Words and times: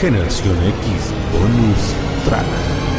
Generación 0.00 0.56
X 0.56 1.12
Bonus 1.30 1.94
Track. 2.24 2.95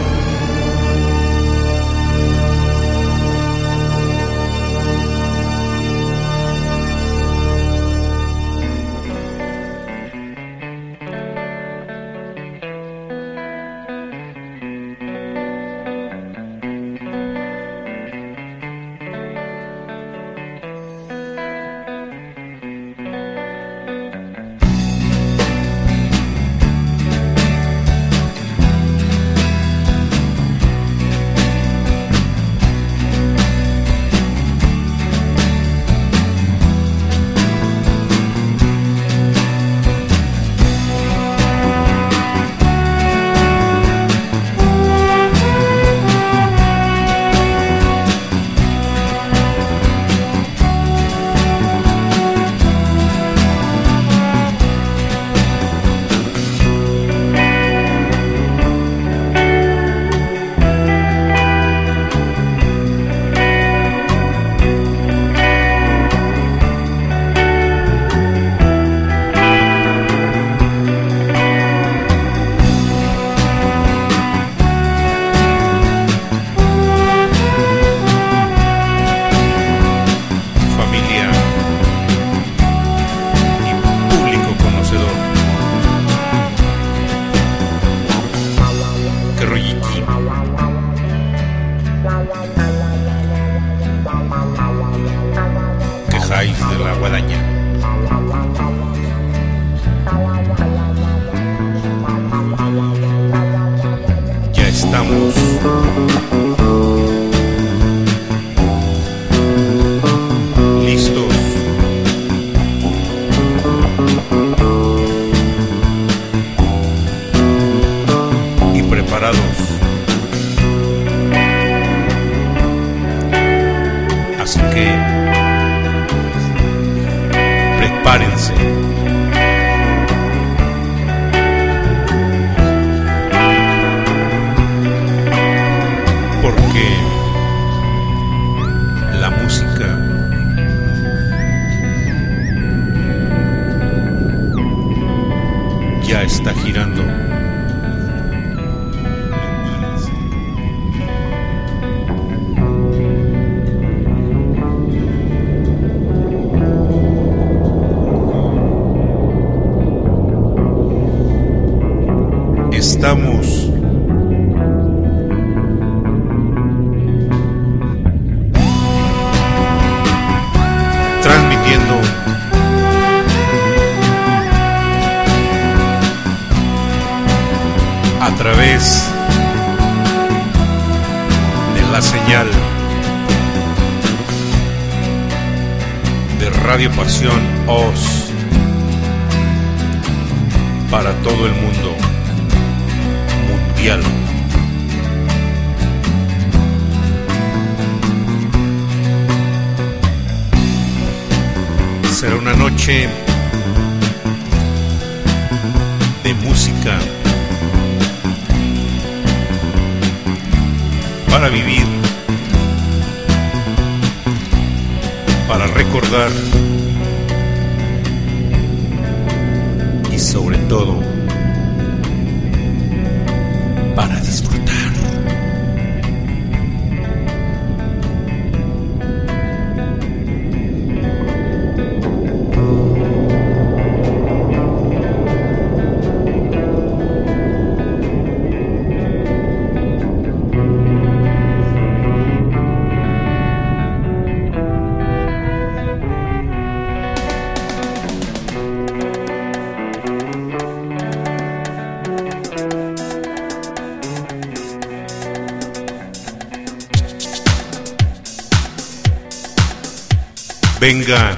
venga 260.87 261.37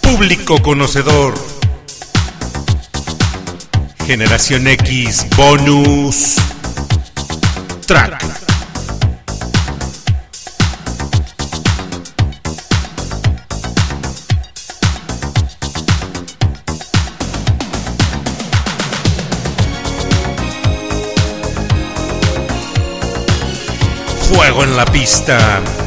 público 0.00 0.62
conocedor. 0.62 1.34
Generación 4.06 4.66
X 4.68 5.26
bonus 5.36 6.36
track. 7.84 8.24
Fuego 24.22 24.64
en 24.64 24.74
la 24.74 24.86
pista. 24.86 25.85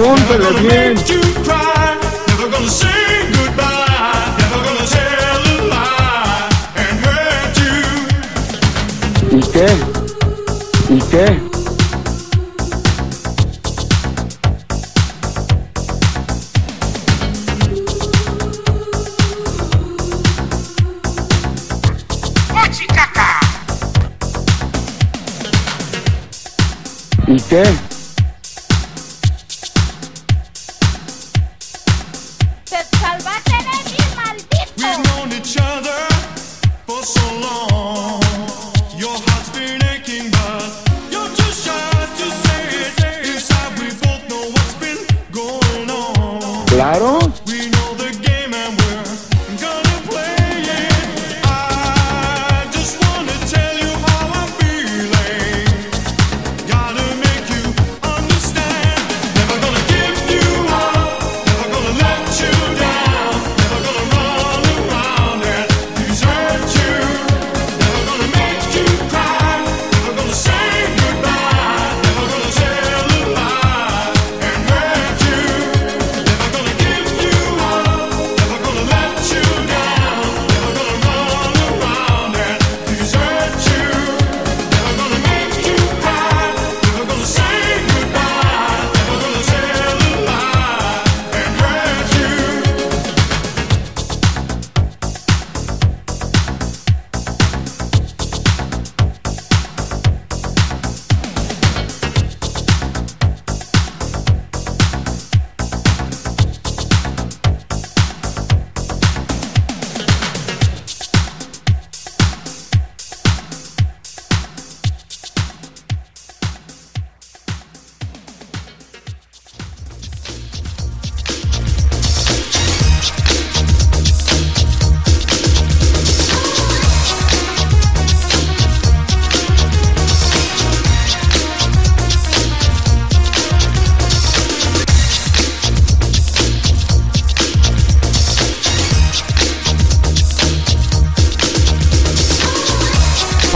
Apúntale 0.00 0.60
bien. 0.60 0.94
¿Y 9.32 9.40
qué? 9.40 9.66
¿Y 10.88 11.00
qué? 11.00 11.40
¿Y 27.26 27.40
qué? 27.42 27.87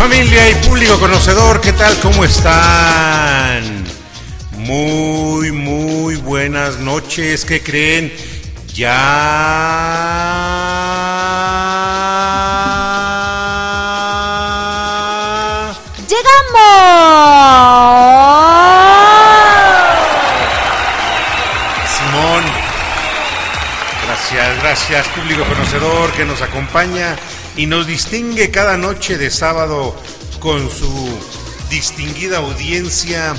Familia 0.03 0.51
y 0.51 0.55
público 0.67 0.99
conocedor, 0.99 1.61
¿qué 1.61 1.73
tal? 1.73 1.97
¿Cómo 2.01 2.25
están? 2.25 3.85
Muy, 4.59 5.53
muy 5.53 6.17
buenas 6.17 6.79
noches. 6.79 7.45
¿Qué 7.45 7.63
creen? 7.63 8.13
Ya... 8.75 8.91
¡Llegamos! 16.09 16.63
Simón. 21.97 22.43
Gracias, 24.05 24.63
gracias, 24.63 25.07
público 25.15 25.45
conocedor 25.45 26.11
que 26.11 26.25
nos 26.25 26.43
acompaña 26.43 27.17
y 27.57 27.67
nos 27.67 27.87
distingue 27.87 28.51
cada 28.51 28.77
noche 28.77 29.19
de 29.19 29.31
sábado 29.31 29.95
con 30.41 30.71
su 30.71 30.91
distinguida 31.71 32.39
audiencia 32.39 33.35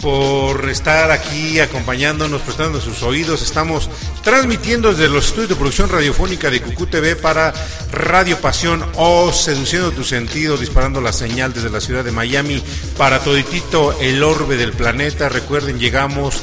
por 0.00 0.68
estar 0.68 1.10
aquí 1.10 1.58
acompañándonos, 1.58 2.42
prestando 2.42 2.80
sus 2.80 3.02
oídos. 3.02 3.42
Estamos 3.42 3.88
transmitiendo 4.22 4.90
desde 4.90 5.08
los 5.08 5.26
estudios 5.26 5.48
de 5.48 5.56
producción 5.56 5.88
radiofónica 5.88 6.50
de 6.50 6.60
Cucú 6.60 6.86
TV 6.86 7.16
para 7.16 7.52
Radio 7.92 8.38
Pasión 8.40 8.84
o 8.96 9.32
Seduciendo 9.32 9.92
tu 9.92 10.04
Sentido, 10.04 10.56
disparando 10.56 11.00
la 11.00 11.12
señal 11.12 11.52
desde 11.52 11.70
la 11.70 11.80
ciudad 11.80 12.04
de 12.04 12.12
Miami 12.12 12.62
para 12.96 13.20
toditito 13.20 13.98
el 14.00 14.22
orbe 14.22 14.56
del 14.56 14.72
planeta. 14.72 15.28
Recuerden, 15.28 15.78
llegamos 15.78 16.42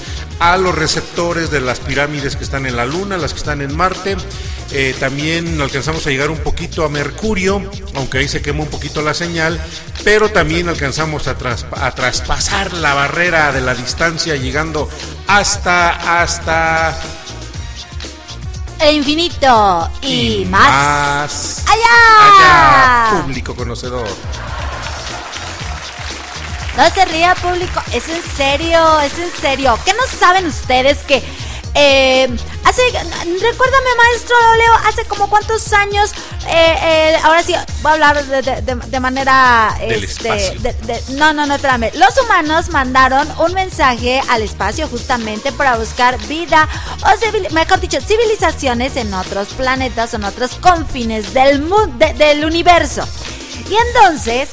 a 0.51 0.57
los 0.57 0.75
receptores 0.75 1.49
de 1.51 1.61
las 1.61 1.79
pirámides 1.79 2.35
que 2.35 2.43
están 2.43 2.65
en 2.65 2.75
la 2.75 2.85
Luna, 2.85 3.15
las 3.17 3.31
que 3.33 3.39
están 3.39 3.61
en 3.61 3.75
Marte. 3.75 4.17
Eh, 4.71 4.93
también 4.99 5.61
alcanzamos 5.61 6.05
a 6.05 6.09
llegar 6.09 6.29
un 6.31 6.39
poquito 6.39 6.83
a 6.83 6.89
Mercurio, 6.89 7.61
aunque 7.95 8.17
ahí 8.17 8.27
se 8.27 8.41
quemó 8.41 8.63
un 8.63 8.69
poquito 8.69 9.01
la 9.01 9.13
señal, 9.13 9.61
pero 10.03 10.29
también 10.31 10.67
alcanzamos 10.67 11.27
a, 11.27 11.37
tras- 11.37 11.65
a 11.71 11.91
traspasar 11.95 12.73
la 12.73 12.93
barrera 12.93 13.51
de 13.53 13.61
la 13.61 13.73
distancia, 13.73 14.35
llegando 14.35 14.89
hasta, 15.27 16.21
hasta 16.21 16.97
El 18.79 18.95
infinito 18.97 19.89
y, 20.01 20.45
más. 20.49 20.69
más 20.69 21.63
¡Allá! 21.67 23.11
allá, 23.11 23.21
público 23.21 23.55
conocedor. 23.55 24.07
No 26.77 26.89
se 26.89 27.05
ría, 27.05 27.35
público. 27.35 27.81
Es 27.93 28.07
en 28.09 28.21
serio, 28.35 28.99
es 29.01 29.17
en 29.19 29.31
serio. 29.39 29.77
¿Qué 29.85 29.93
no 29.93 30.03
saben 30.19 30.47
ustedes 30.47 30.97
que 30.99 31.23
eh, 31.75 32.29
hace, 32.65 32.81
recuérdame, 32.91 33.95
maestro 33.97 34.35
Leo, 34.57 34.73
hace 34.87 35.05
como 35.05 35.27
cuántos 35.27 35.73
años, 35.73 36.11
eh, 36.47 36.75
eh, 36.83 37.17
ahora 37.23 37.41
sí, 37.41 37.55
voy 37.81 37.89
a 37.89 37.93
hablar 37.93 38.23
de, 38.25 38.41
de- 38.43 38.61
de- 38.61 38.75
de 38.75 38.99
manera, 38.99 39.75
Del 39.79 40.03
este, 40.03 40.29
no, 41.13 41.33
no, 41.33 41.47
no, 41.47 41.55
espérame. 41.55 41.89
Los 41.95 42.15
humanos 42.21 42.69
mandaron 42.69 43.27
un 43.39 43.53
mensaje 43.55 44.21
al 44.29 44.43
espacio 44.43 44.87
justamente 44.87 45.51
para 45.51 45.75
buscar 45.77 46.17
vida, 46.27 46.67
o 47.05 47.17
civil- 47.19 47.49
mejor 47.51 47.79
dicho, 47.79 47.99
civilizaciones 48.01 48.95
en 48.95 49.11
otros 49.13 49.47
planetas 49.49 50.13
o 50.13 50.17
en 50.17 50.25
otros 50.25 50.51
confines 50.61 51.33
del, 51.33 51.67
del 52.17 52.45
universo. 52.45 53.07
Y 53.67 53.75
entonces, 53.87 54.49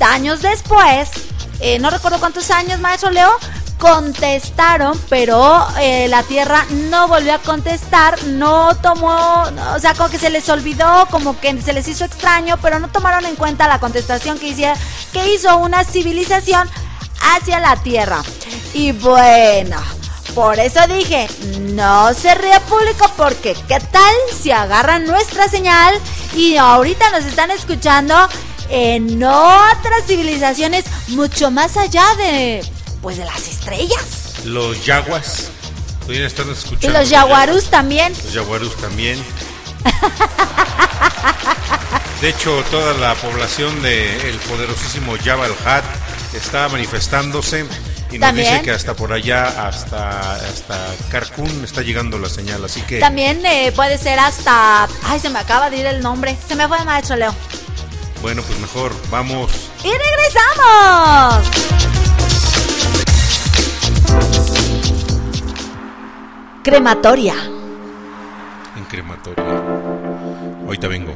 años 0.00 0.42
después, 0.42 1.08
eh, 1.60 1.78
no 1.78 1.90
recuerdo 1.90 2.18
cuántos 2.18 2.50
años, 2.50 2.80
maestro 2.80 3.10
Leo, 3.10 3.30
contestaron, 3.78 5.00
pero 5.08 5.66
eh, 5.80 6.08
la 6.08 6.22
Tierra 6.24 6.66
no 6.90 7.08
volvió 7.08 7.34
a 7.34 7.38
contestar, 7.38 8.22
no 8.24 8.74
tomó, 8.76 9.44
o 9.74 9.78
sea, 9.78 9.94
como 9.94 10.10
que 10.10 10.18
se 10.18 10.30
les 10.30 10.48
olvidó, 10.48 11.06
como 11.10 11.38
que 11.40 11.60
se 11.62 11.72
les 11.72 11.86
hizo 11.88 12.04
extraño, 12.04 12.58
pero 12.60 12.80
no 12.80 12.88
tomaron 12.88 13.24
en 13.24 13.36
cuenta 13.36 13.68
la 13.68 13.78
contestación 13.78 14.38
que, 14.38 14.48
hiciera, 14.48 14.74
que 15.12 15.32
hizo 15.32 15.56
una 15.58 15.84
civilización 15.84 16.68
hacia 17.34 17.60
la 17.60 17.76
Tierra. 17.76 18.22
Y 18.74 18.92
bueno, 18.92 19.80
por 20.34 20.58
eso 20.58 20.80
dije, 20.88 21.28
no 21.60 22.12
se 22.14 22.34
ría 22.34 22.60
público 22.60 23.10
porque 23.16 23.56
qué 23.66 23.80
tal 23.80 24.14
si 24.40 24.50
agarran 24.50 25.06
nuestra 25.06 25.48
señal 25.48 25.94
y 26.34 26.56
ahorita 26.56 27.10
nos 27.10 27.24
están 27.24 27.50
escuchando 27.50 28.14
en 28.70 29.22
otras 29.22 30.04
civilizaciones 30.06 30.84
mucho 31.08 31.50
más 31.50 31.76
allá 31.76 32.04
de 32.16 32.62
pues 33.02 33.16
de 33.16 33.24
las 33.24 33.46
estrellas. 33.48 34.34
Los 34.44 34.84
yaguas, 34.84 35.48
todavía 36.00 36.26
están 36.26 36.48
Y 36.48 36.52
escuchando. 36.52 36.98
los 36.98 37.08
yaguarús 37.10 37.64
también. 37.70 38.12
Los 38.24 38.32
yaguarús 38.32 38.76
también. 38.76 39.22
De 42.20 42.30
hecho, 42.30 42.64
toda 42.70 42.94
la 42.94 43.14
población 43.14 43.80
del 43.82 44.36
poderosísimo 44.48 45.14
Jabal 45.24 45.54
Hat 45.64 45.84
está 46.34 46.68
manifestándose 46.68 47.64
y 48.10 48.18
nos 48.18 48.28
También. 48.28 48.50
dice 48.54 48.62
que 48.62 48.70
hasta 48.72 48.94
por 48.94 49.12
allá, 49.12 49.68
hasta, 49.68 50.34
hasta 50.34 50.78
Cancún 51.10 51.62
está 51.64 51.82
llegando 51.82 52.18
la 52.18 52.28
señal. 52.28 52.64
Así 52.64 52.80
que, 52.82 52.98
También 52.98 53.44
eh, 53.46 53.70
puede 53.76 53.98
ser 53.98 54.18
hasta... 54.18 54.88
Ay, 55.04 55.20
se 55.20 55.28
me 55.30 55.38
acaba 55.38 55.70
de 55.70 55.76
ir 55.76 55.86
el 55.86 56.00
nombre. 56.00 56.36
Se 56.48 56.56
me 56.56 56.66
fue 56.66 56.82
maestro 56.84 57.16
Leo. 57.16 57.32
Bueno, 58.20 58.42
pues 58.42 58.58
mejor 58.60 58.92
vamos. 59.10 59.70
Y 59.84 59.90
regresamos. 59.90 61.50
Crematoria. 66.62 67.34
en 68.76 68.84
crematoria. 68.84 69.62
Ahorita 70.66 70.88
vengo. 70.88 71.14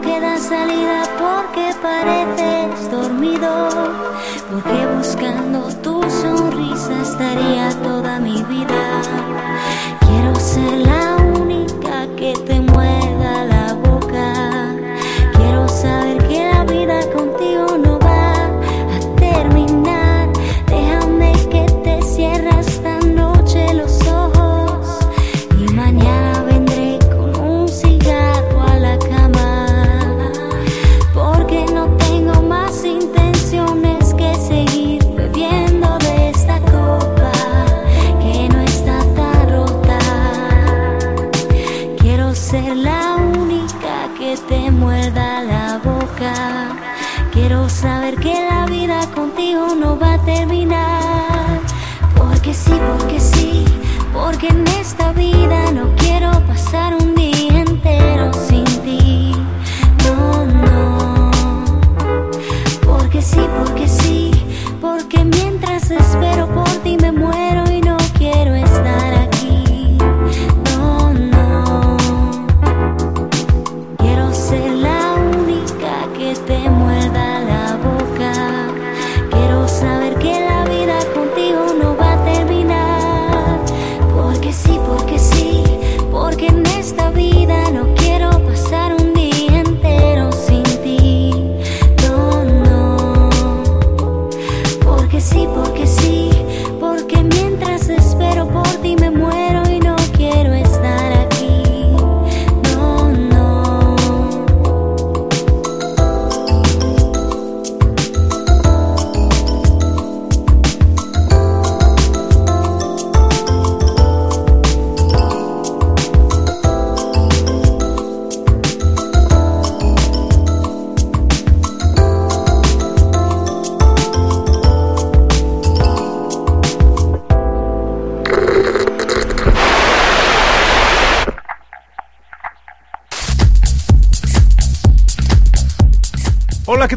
Queda 0.00 0.36
salida, 0.38 1.02
porque 1.18 1.74
pareces 1.82 2.90
dormido, 2.90 3.68
porque 4.50 4.86
buscando 4.96 5.68
tu 5.82 6.02
sonrisa 6.10 6.92
estaría 7.02 7.70
toda 7.82 8.18
mi 8.18 8.42
vida. 8.44 9.00
Quiero 10.00 10.34
ser 10.36 10.72
la 10.86 11.16
única 11.16 11.35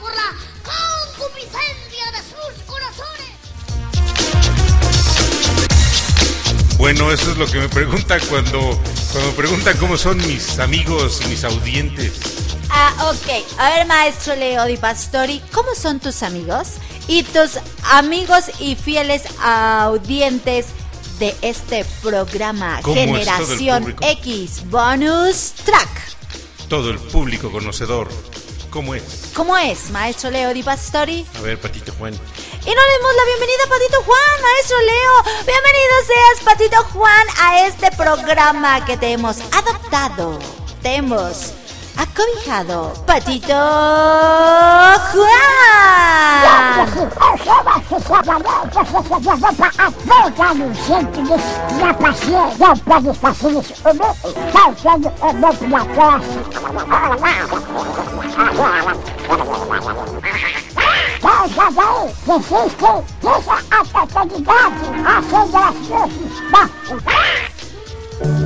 por 0.00 0.14
la 0.14 0.32
concupiscencia 0.62 2.10
de 2.12 2.18
sus 2.18 2.62
corazones. 2.66 3.30
Bueno, 6.78 7.12
eso 7.12 7.30
es 7.30 7.36
lo 7.36 7.46
que 7.46 7.58
me 7.58 7.68
preguntan 7.68 8.20
cuando, 8.28 8.60
cuando 9.12 9.30
me 9.30 9.36
preguntan 9.36 9.76
cómo 9.78 9.96
son 9.96 10.18
mis 10.18 10.58
amigos 10.58 11.20
y 11.24 11.28
mis 11.28 11.44
audientes. 11.44 12.20
Ah, 12.70 12.92
ok. 13.10 13.58
A 13.58 13.70
ver, 13.70 13.86
maestro 13.86 14.34
Leo 14.34 14.64
Di 14.66 14.76
Pastori, 14.76 15.40
¿cómo 15.52 15.74
son 15.74 16.00
tus 16.00 16.22
amigos? 16.22 16.72
Y 17.06 17.22
tus 17.22 17.58
amigos 17.92 18.44
y 18.58 18.74
fieles 18.74 19.22
audientes 19.40 20.66
de 21.18 21.34
este 21.42 21.84
programa 22.02 22.80
¿Cómo 22.82 22.96
es 22.96 23.06
todo 23.06 23.16
el 23.16 23.24
Generación? 23.24 23.96
X 24.00 24.62
Bonus 24.70 25.52
Track. 25.64 25.88
Todo 26.68 26.90
el 26.90 26.98
público 26.98 27.52
conocedor. 27.52 28.08
¿Cómo 28.70 28.94
es? 28.94 29.23
¿Cómo 29.34 29.58
es, 29.58 29.90
maestro 29.90 30.30
Leo 30.30 30.54
Di 30.54 30.62
Pastori? 30.62 31.26
A 31.36 31.40
ver, 31.40 31.60
Patito 31.60 31.92
Juan. 31.98 32.14
Y 32.14 32.16
no 32.16 32.20
le 32.20 32.92
demos 32.92 33.14
la 33.16 33.24
bienvenida 33.26 33.64
a 33.64 33.68
Patito 33.68 34.02
Juan, 34.04 34.42
maestro 34.42 34.80
Leo. 34.80 35.44
Bienvenido 35.44 35.94
seas, 36.06 36.44
Patito 36.44 36.84
Juan, 36.92 37.26
a 37.40 37.66
este 37.66 37.90
programa 37.96 38.84
que 38.84 38.96
te 38.96 39.10
hemos 39.10 39.38
adoptado. 39.52 40.38
Te 40.82 40.94
hemos 40.96 41.52
acobijado, 41.96 42.92
Patito 43.06 43.54
Juan. 45.12 45.54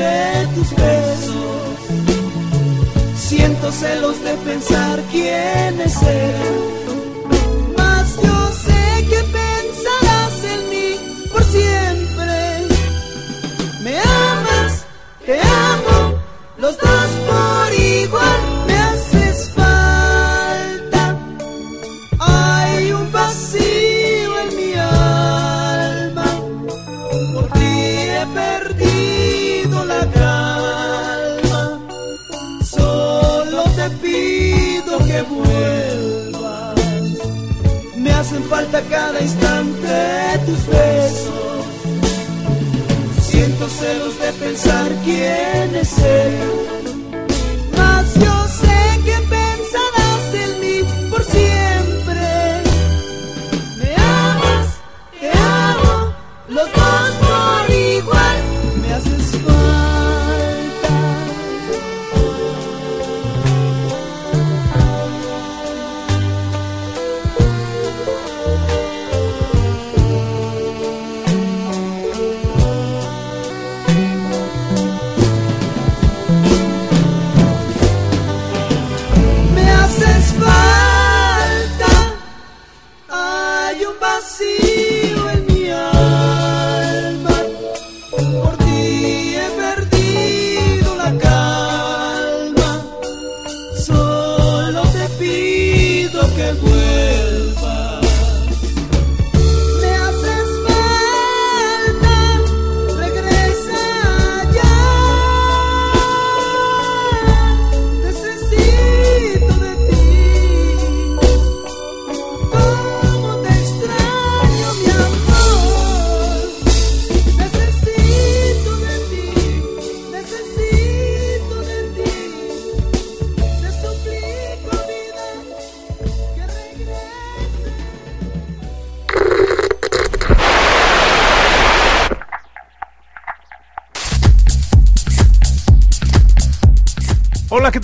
instante 0.00 0.48
tus 0.54 0.70
besos. 0.74 1.78
Siento 3.16 3.72
celos 3.72 4.22
de 4.22 4.34
pensar 4.34 5.00
quién 5.10 5.80
es 5.80 6.02
él. 6.02 6.34
Mas 7.76 8.16
yo 8.16 8.52
sé 8.52 9.06
que 9.08 9.22
pensarás 9.40 10.44
en 10.44 10.68
mí 10.70 11.28
por 11.32 11.44
siempre. 11.44 12.66
Me 13.82 13.98
amas, 13.98 14.84
te 15.24 15.40
amo, 15.40 16.18
los 16.58 16.76
dos 16.78 17.10
por 17.28 17.69
que 35.10 35.22
vuelvas. 35.22 36.74
Me 37.96 38.12
hacen 38.12 38.42
falta 38.44 38.80
cada 38.82 39.20
instante 39.20 39.92
tus 40.46 40.66
besos. 40.66 41.64
Siento 43.28 43.68
celos 43.68 44.14
de 44.22 44.32
pensar 44.44 44.88
quién 45.04 45.74
es 45.74 45.98
él. 45.98 46.48
Mas 47.76 48.14
yo 48.14 48.34
sé 48.62 48.78
que 49.04 49.16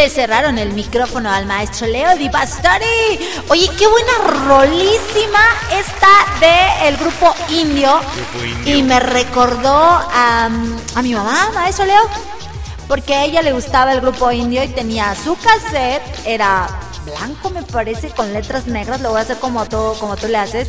Le 0.00 0.08
cerraron 0.08 0.56
el 0.56 0.72
micrófono 0.72 1.30
al 1.30 1.44
maestro 1.44 1.86
Leo 1.86 2.16
Di 2.16 2.30
Pastori. 2.30 3.20
Oye, 3.50 3.68
qué 3.78 3.86
buena 3.86 4.12
rolísima 4.48 5.40
esta 5.70 6.08
de 6.40 6.88
el 6.88 6.96
grupo 6.96 7.34
indio. 7.50 8.00
Grupo 8.14 8.42
Indio. 8.46 8.76
Y 8.78 8.82
me 8.82 8.98
recordó 8.98 9.74
a, 9.74 10.48
a 10.94 11.02
mi 11.02 11.12
mamá, 11.12 11.50
maestro 11.52 11.84
Leo. 11.84 12.00
Porque 12.88 13.14
a 13.14 13.26
ella 13.26 13.42
le 13.42 13.52
gustaba 13.52 13.92
el 13.92 14.00
grupo 14.00 14.32
indio 14.32 14.64
y 14.64 14.68
tenía 14.68 15.14
su 15.14 15.36
cassette. 15.36 16.00
Era 16.24 16.66
blanco, 17.04 17.50
me 17.50 17.62
parece, 17.62 18.08
con 18.08 18.32
letras 18.32 18.66
negras. 18.66 19.02
Lo 19.02 19.10
voy 19.10 19.18
a 19.18 19.22
hacer 19.24 19.36
como 19.36 19.66
tú, 19.66 19.92
como 20.00 20.16
tú 20.16 20.28
le 20.28 20.38
haces. 20.38 20.68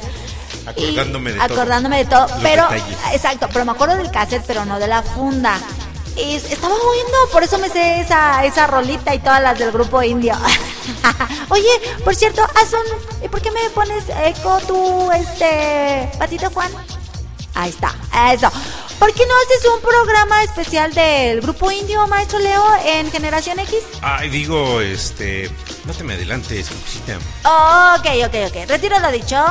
Acordándome 0.65 1.32
de 1.32 1.38
todo. 1.38 1.46
acordándome 1.54 1.98
de 2.00 2.06
todo. 2.06 2.28
Pero, 2.41 2.63
detalles. 2.63 2.98
exacto, 3.13 3.48
pero 3.54 3.63
me 3.63 3.72
acuerdo 3.72 3.96
del 3.96 4.12
cassette, 4.12 4.44
pero 4.46 4.65
no 4.65 4.78
de 4.78 4.88
la 4.88 5.02
funda. 5.02 5.58
Y 6.17 6.36
estaba 6.36 6.76
oyendo, 6.76 7.17
por 7.32 7.43
eso 7.43 7.58
me 7.58 7.69
sé 7.69 8.02
esa, 8.02 8.43
esa 8.45 8.67
rolita 8.67 9.15
y 9.15 9.19
todas 9.19 9.41
las 9.41 9.58
del 9.58 9.71
grupo 9.71 10.04
indio. 10.04 10.36
Oye, 11.50 11.69
por 12.04 12.13
cierto, 12.15 12.43
haz 12.56 12.74
un. 12.74 13.26
¿y 13.26 13.30
¿Por 13.30 13.41
qué 13.41 13.52
me 13.52 13.69
pones 13.69 14.04
eco 14.26 14.60
tú, 14.67 15.10
este. 15.12 16.12
Patito 16.19 16.50
Juan? 16.50 16.69
Ahí 17.54 17.69
está, 17.69 17.93
eso. 18.34 18.50
¿Por 19.00 19.13
qué 19.13 19.26
no 19.26 19.34
haces 19.36 19.65
un 19.74 19.82
programa 19.82 20.43
especial 20.43 20.93
del 20.93 21.41
grupo 21.41 21.71
indio, 21.71 22.06
maestro 22.08 22.39
Leo, 22.39 22.63
en 22.86 23.12
Generación 23.12 23.60
X? 23.60 23.80
Ay, 24.02 24.30
digo, 24.30 24.80
este. 24.80 25.50
No 25.86 25.93
te 25.93 26.04
me 26.04 26.13
adelantes, 26.13 26.69
Cuxita. 26.69 27.17
Ok, 27.95 28.06
ok, 28.28 28.36
ok. 28.47 28.69
Retiro 28.69 29.00
lo 29.00 29.12
dicho. 29.12 29.43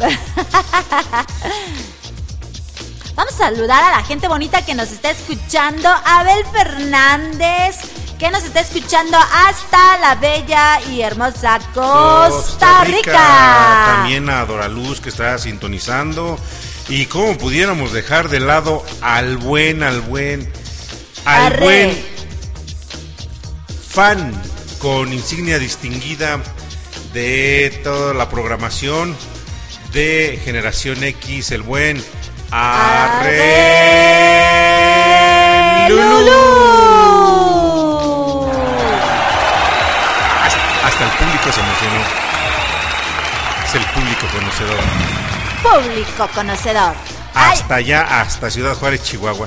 Vamos 3.16 3.32
a 3.36 3.50
saludar 3.50 3.82
a 3.82 3.92
la 3.92 4.04
gente 4.04 4.28
bonita 4.28 4.66
que 4.66 4.74
nos 4.74 4.92
está 4.92 5.10
escuchando. 5.10 5.88
Abel 6.04 6.44
Fernández, 6.52 7.76
que 8.18 8.30
nos 8.30 8.44
está 8.44 8.60
escuchando 8.60 9.16
hasta 9.16 9.96
la 10.00 10.16
bella 10.16 10.82
y 10.90 11.00
hermosa 11.00 11.58
Costa, 11.72 12.84
Rica. 12.84 13.94
También 13.96 14.28
a 14.28 14.44
Doraluz 14.44 15.00
que 15.00 15.08
está 15.08 15.38
sintonizando. 15.38 16.38
Y 16.90 17.06
cómo 17.06 17.38
pudiéramos 17.38 17.94
dejar 17.94 18.28
de 18.28 18.40
lado 18.40 18.84
al 19.00 19.38
buen, 19.38 19.82
al 19.82 20.02
buen, 20.02 20.52
al 21.24 21.46
Arre. 21.46 21.64
buen 21.64 22.04
fan 23.88 24.42
con 24.78 25.10
insignia 25.10 25.58
distinguida 25.58 26.38
de 27.14 27.80
toda 27.82 28.12
la 28.12 28.28
programación 28.28 29.16
de 29.94 30.38
Generación 30.44 31.02
X, 31.02 31.50
el 31.52 31.62
buen 31.62 32.04
Arre 32.50 33.42
Lulú. 35.88 38.50
Hasta, 40.44 40.86
hasta 40.86 41.04
el 41.04 41.10
público 41.10 41.52
se 41.52 41.60
emocionó. 41.60 42.00
Es 43.64 43.74
el 43.74 43.84
público 43.86 44.26
conocedor. 44.32 44.78
Público 45.62 46.28
conocedor. 46.34 46.94
Ay, 47.34 47.52
Hasta 47.52 47.74
allá, 47.76 48.20
hasta 48.20 48.50
Ciudad 48.50 48.74
Juárez, 48.74 49.02
Chihuahua. 49.02 49.46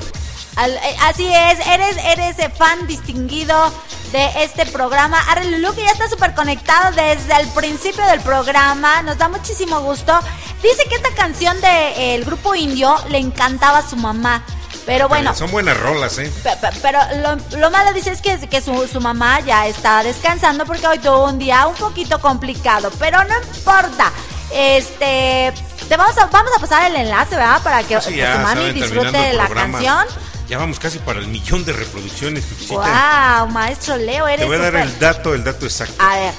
al- 0.58 0.74
eh, 0.76 0.96
así 1.04 1.28
es, 1.34 1.66
eres, 1.68 1.98
eres 2.06 2.38
eh, 2.40 2.50
fan 2.56 2.86
distinguido 2.86 3.74
de 4.12 4.44
este 4.44 4.66
programa. 4.66 5.20
Arre 5.30 5.46
Lulú, 5.46 5.74
que 5.76 5.84
ya 5.84 5.92
está 5.92 6.08
súper 6.10 6.34
conectado 6.34 6.92
desde 6.96 7.34
el 7.42 7.48
principio 7.50 8.06
del 8.06 8.20
programa. 8.22 9.02
Nos 9.04 9.18
da 9.18 9.28
muchísimo 9.30 9.82
gusto. 9.82 10.18
Dice 10.64 10.86
que 10.90 10.96
esta 10.96 11.12
canción 11.16 11.56
del 11.62 12.26
grupo 12.26 12.56
indio 12.56 12.96
le 13.10 13.18
encantaba 13.20 13.80
a 13.80 13.88
su 13.90 13.96
mamá. 13.96 14.44
Pero 14.86 15.08
bueno, 15.08 15.36
Son 15.36 15.52
buenas 15.52 15.78
rolas, 15.80 16.18
¿eh? 16.18 16.32
Pe- 16.44 16.56
pe- 16.58 16.76
Pero 16.82 17.00
lo, 17.22 17.58
lo 17.60 17.70
malo 17.70 17.94
dice 17.94 18.12
es 18.12 18.22
que, 18.22 18.40
que 18.50 18.60
su, 18.62 18.88
su 18.88 19.00
mamá 19.00 19.40
ya 19.42 19.68
está 19.68 20.02
descansando 20.02 20.66
porque 20.66 20.88
hoy 20.88 20.98
tuvo 20.98 21.26
un 21.26 21.38
día 21.38 21.68
un 21.68 21.76
poquito 21.76 22.20
complicado. 22.20 22.90
Pero 22.98 23.24
no 23.26 23.36
importa. 23.56 24.12
Este. 24.52 25.54
Te 25.88 25.98
vamos 25.98 26.18
a, 26.18 26.26
vamos 26.28 26.52
a 26.56 26.60
pasar 26.60 26.90
el 26.90 26.96
enlace, 26.98 27.36
¿verdad? 27.36 27.62
Para 27.64 27.84
que 27.84 28.00
Sí, 28.02 28.16
ya 28.16 28.38
mami 28.40 28.72
disfrute 28.72 29.12
de 29.12 29.34
la 29.34 29.46
programa. 29.46 29.74
canción. 29.80 30.06
Ya 30.50 30.58
vamos 30.58 30.80
casi 30.80 30.98
para 31.00 31.20
el 31.20 31.28
millón 31.28 31.64
de 31.64 31.74
reproducciones. 31.74 32.44
Cuquisita. 32.46 33.40
Wow, 33.44 33.50
maestro 33.52 33.98
Leo, 33.98 34.28
eres 34.28 34.40
Te 34.42 34.46
voy 34.46 34.56
a 34.56 34.60
dar 34.60 34.76
el 34.76 35.00
dato, 35.00 35.34
el 35.36 35.44
dato 35.44 35.66
exacto. 35.66 35.94
A 36.00 36.16
ver, 36.18 36.34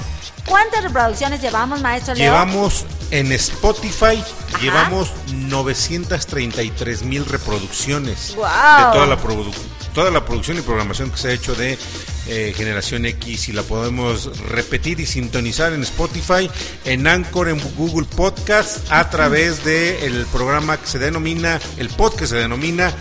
¿cuántas 0.46 0.82
reproducciones 0.82 1.40
llevamos, 1.40 1.80
maestro 1.80 2.14
Leo? 2.14 2.24
Llevamos 2.32 2.84
en 3.12 3.30
Spotify, 3.32 4.22
llevamos 4.60 5.12
933 5.32 7.02
mil 7.02 7.24
reproducciones 7.24 8.32
Guau. 8.34 8.86
de 8.86 8.92
toda 8.92 9.06
la, 9.06 9.16
produ- 9.22 9.52
toda 9.94 10.10
la 10.10 10.24
producción 10.24 10.58
y 10.58 10.62
programación 10.62 11.10
que 11.10 11.16
se 11.16 11.28
ha 11.28 11.32
hecho 11.32 11.54
de 11.54 11.78
eh, 12.26 12.52
Generación 12.56 13.06
X 13.06 13.48
y 13.48 13.52
la 13.52 13.62
podemos 13.62 14.38
repetir 14.48 15.00
y 15.00 15.06
sintonizar 15.06 15.72
en 15.72 15.82
Spotify, 15.82 16.50
en 16.84 17.06
Anchor, 17.06 17.48
en 17.48 17.60
Google 17.76 18.06
Podcast, 18.06 18.90
a 18.90 19.08
través 19.10 19.64
del 19.64 20.26
programa 20.32 20.76
que 20.76 20.86
se 20.86 20.98
denomina, 20.98 21.60
el 21.78 21.88
podcast 21.90 22.20
que 22.20 22.26
se 22.26 22.36
denomina 22.36 22.92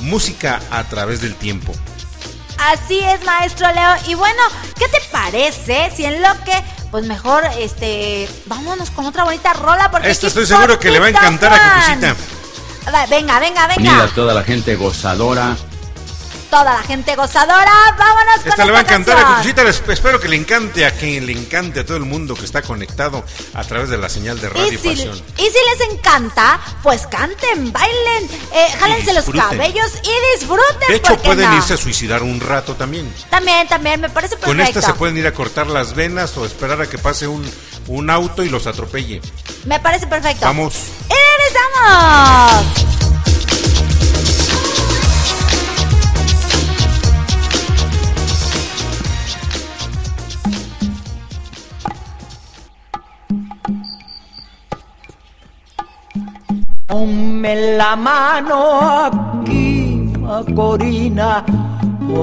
Música 0.00 0.60
a 0.70 0.84
través 0.84 1.20
del 1.20 1.34
tiempo. 1.34 1.72
Así 2.58 2.98
es, 3.00 3.24
maestro 3.24 3.72
Leo. 3.72 3.94
Y 4.08 4.14
bueno, 4.14 4.42
¿qué 4.76 4.88
te 4.88 4.98
parece 5.12 5.92
si 5.94 6.04
en 6.04 6.20
lo 6.22 6.28
que, 6.44 6.52
pues 6.90 7.06
mejor, 7.06 7.44
este, 7.58 8.28
vámonos 8.46 8.90
con 8.90 9.06
otra 9.06 9.24
bonita 9.24 9.52
rola? 9.52 9.90
Porque 9.90 10.10
Esto 10.10 10.26
estoy 10.26 10.46
seguro 10.46 10.78
que 10.78 10.90
le 10.90 10.98
va 10.98 11.06
a 11.06 11.10
encantar 11.10 11.52
a. 11.52 11.74
Cucucita. 11.74 12.16
Venga, 13.10 13.38
venga, 13.38 13.64
Unida 13.76 13.92
venga. 13.92 14.04
a 14.04 14.08
toda 14.08 14.34
la 14.34 14.42
gente 14.42 14.74
gozadora. 14.74 15.56
Toda 16.50 16.64
la 16.64 16.82
gente 16.82 17.14
gozadora, 17.14 17.70
vámonos 17.98 18.38
con 18.40 18.48
Esta 18.48 18.64
le 18.64 18.72
va 18.72 18.78
a 18.78 18.80
esta 18.80 18.94
encantar 18.94 19.16
a 19.18 19.22
canción. 19.22 19.36
Cucucita, 19.54 19.64
les- 19.64 19.82
espero 19.98 20.18
que 20.18 20.28
le 20.28 20.36
encante 20.36 20.86
a 20.86 20.90
quien 20.92 21.26
le 21.26 21.32
encante 21.32 21.80
a 21.80 21.84
todo 21.86 21.98
el 21.98 22.04
mundo 22.04 22.34
que 22.34 22.46
está 22.46 22.62
conectado 22.62 23.22
a 23.52 23.64
través 23.64 23.90
de 23.90 23.98
la 23.98 24.08
señal 24.08 24.40
de 24.40 24.48
Radio 24.48 24.72
Y 24.72 24.78
si, 24.78 24.88
Pasión. 24.88 25.22
y 25.36 25.42
si 25.42 25.52
les 25.52 25.90
encanta, 25.92 26.58
pues 26.82 27.06
canten, 27.06 27.70
bailen, 27.70 28.30
eh, 28.54 28.66
jálense 28.80 29.12
los 29.12 29.26
cabellos 29.26 29.92
y 30.02 30.38
disfruten. 30.38 30.88
De 30.88 30.96
hecho, 30.96 31.08
¿por 31.12 31.16
qué 31.20 31.24
pueden 31.28 31.50
no? 31.50 31.56
irse 31.56 31.74
a 31.74 31.76
suicidar 31.76 32.22
un 32.22 32.40
rato 32.40 32.74
también. 32.76 33.12
También, 33.28 33.68
también, 33.68 34.00
me 34.00 34.08
parece 34.08 34.36
perfecto. 34.36 34.46
Con 34.50 34.60
esta 34.60 34.80
se 34.80 34.94
pueden 34.94 35.18
ir 35.18 35.26
a 35.26 35.34
cortar 35.34 35.66
las 35.66 35.94
venas 35.94 36.34
o 36.38 36.46
esperar 36.46 36.80
a 36.80 36.86
que 36.88 36.96
pase 36.96 37.26
un, 37.28 37.44
un 37.88 38.08
auto 38.08 38.42
y 38.42 38.48
los 38.48 38.66
atropelle. 38.66 39.20
Me 39.66 39.78
parece 39.80 40.06
perfecto. 40.06 40.46
Vamos. 40.46 40.74
¡Y 41.10 41.12
regresamos! 41.42 42.97
Ponme 57.38 57.76
la 57.76 57.94
mano 57.94 58.58
aquí, 59.06 60.10
Macorina. 60.18 61.44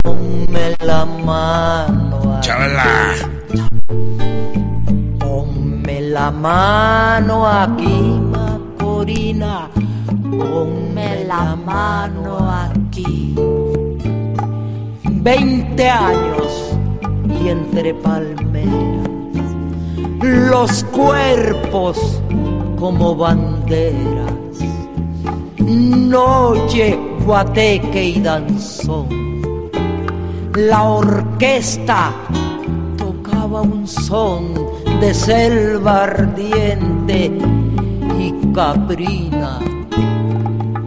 Ponme 0.04 0.76
la 0.84 1.06
mano 1.06 2.36
aquí. 2.36 2.42
Chavala. 2.42 3.16
Ponme 5.18 6.02
la 6.02 6.30
mano 6.32 7.48
aquí, 7.48 8.20
Macorina. 8.34 9.70
Ponme 10.38 11.24
la 11.24 11.56
mano 11.56 12.52
aquí. 12.52 13.36
Veinte 15.24 15.90
años 15.90 16.78
y 17.42 17.48
entre 17.48 17.94
palmeras 17.94 19.08
los 20.22 20.84
cuerpos 20.84 22.22
como 22.78 23.16
banderas. 23.16 24.45
Noche, 25.68 26.96
guateque 27.26 28.04
y 28.10 28.22
danzón. 28.22 29.08
La 30.56 30.84
orquesta 30.84 32.14
tocaba 32.96 33.62
un 33.62 33.88
son 33.88 34.54
de 35.02 35.12
selva 35.12 36.04
ardiente 36.04 37.32
y 38.20 38.54
caprina. 38.54 39.60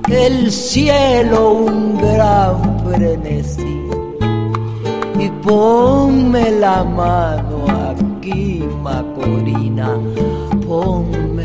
El 0.09 0.53
cielo 0.53 1.55
un 1.55 1.99
gran 1.99 2.81
frenesí. 2.85 3.83
Y 5.19 5.29
ponme 5.43 6.53
la 6.53 6.85
mano 6.85 7.67
aquí, 7.91 8.65
Macorina. 8.81 9.99
Ponme 10.67 11.38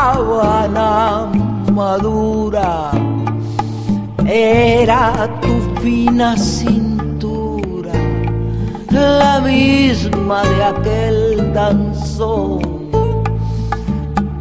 madura 1.72 2.92
era 4.26 5.30
tu 5.42 5.82
fina 5.82 6.36
cintura, 6.36 7.94
la 8.92 9.40
misma 9.42 10.44
de 10.44 10.64
aquel 10.64 11.54
danzón. 11.54 12.60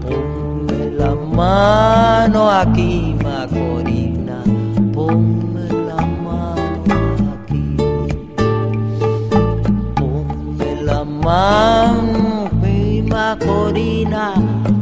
Ponme 0.07 0.91
la 0.97 1.14
mano 1.14 2.51
aquí, 2.51 3.17
mano 11.29 12.49
aquí, 12.49 13.03
Macorina, 13.03 14.33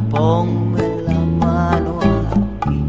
ponme 0.09 0.85
la 1.05 1.19
mano 1.43 1.93
aquí 1.99 2.79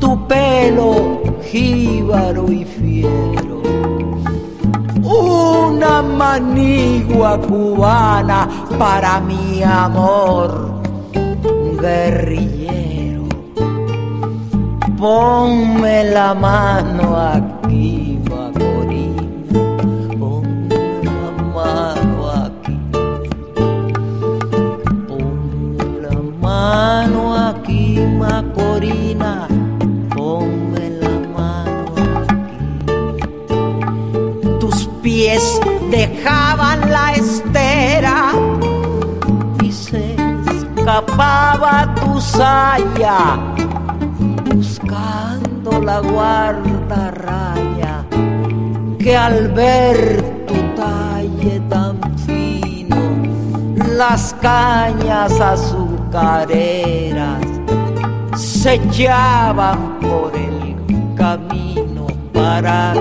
tu 0.00 0.10
pelo 0.26 1.20
jíbaro 1.48 2.44
y 2.50 2.64
fiero, 2.64 3.60
una 5.04 6.02
manigua 6.02 7.38
cubana 7.38 8.48
para 8.78 9.20
mi 9.20 9.62
amor 9.62 10.80
guerrillero. 11.82 13.24
Ponme 14.98 15.96
la 16.16 16.34
mano 16.34 17.06
aquí, 17.16 17.57
escapaba 40.88 41.84
tu 41.96 42.18
saya 42.18 43.36
buscando 44.46 45.82
la 45.82 46.00
guardarraya 46.00 48.06
que 48.98 49.14
al 49.14 49.48
ver 49.48 50.46
tu 50.46 50.54
talle 50.80 51.60
tan 51.68 52.00
fino 52.24 52.96
las 53.98 54.34
cañas 54.40 55.38
azucareras 55.38 57.44
se 58.34 58.76
echaban 58.76 59.98
por 60.00 60.34
el 60.34 60.74
camino 61.14 62.06
para 62.32 62.94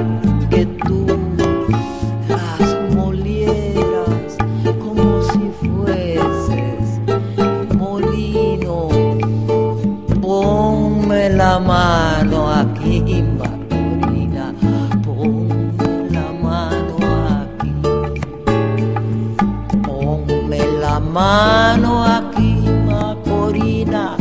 mano 21.18 22.04
aquí, 22.04 22.52
Macorina, 22.88 24.16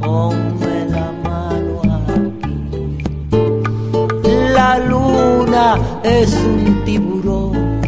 ponme 0.00 0.76
la 0.94 1.08
mano 1.24 1.74
aquí. 2.08 2.56
La 4.54 4.78
luna 4.78 5.66
es 6.02 6.34
un 6.34 6.82
tiburón 6.84 7.80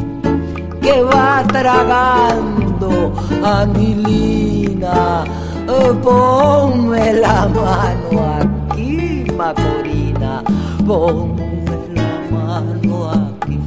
que 0.83 1.03
va 1.03 1.45
tragando 1.49 2.63
llamando 2.83 3.13
Anilina. 3.45 5.25
Eh, 5.69 5.93
Ponme 6.03 7.13
la 7.15 7.49
mano 7.49 8.19
aquí, 8.39 9.25
Macorina. 9.37 10.43
Ponme 10.87 11.89
la 11.95 12.11
mano 12.31 13.11
aquí. 13.11 13.59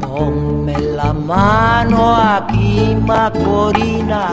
Ponme 0.00 0.78
la 0.96 1.12
mano 1.12 2.16
aquí, 2.16 2.39
Macorina. 3.06 4.30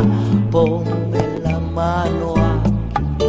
Ponme 0.51 1.39
la 1.43 1.59
mano 1.59 2.33
aquí. 2.37 3.25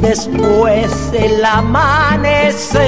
Después 0.00 1.12
del 1.12 1.44
amanecer 1.44 2.78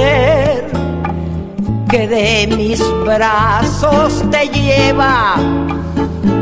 que 1.89 2.07
de 2.07 2.47
mis 2.55 2.81
brazos 3.05 4.23
te 4.31 4.47
lleva 4.47 5.35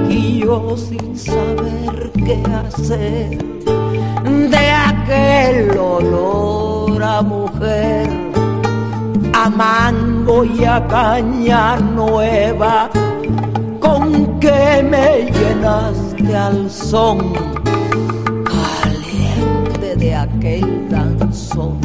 y 0.08 0.41
yo 0.41 0.78
sin 0.78 1.17
saber 1.17 2.12
qué 2.13 2.43
hacer 2.67 3.38
de 4.23 4.71
aquel 4.71 5.78
olor 5.78 7.04
a 7.04 7.21
mujer 7.23 8.10
a 9.34 9.49
mango 9.49 10.43
y 10.43 10.65
a 10.65 10.86
caña 10.88 11.78
nueva 11.78 12.89
con 13.80 14.29
que 14.39 14.84
me 14.84 15.30
llenaste 15.32 16.36
al 16.36 16.69
son 16.69 17.34
caliente 18.43 19.95
de 19.95 20.15
aquel 20.15 20.89
danzón 20.89 21.80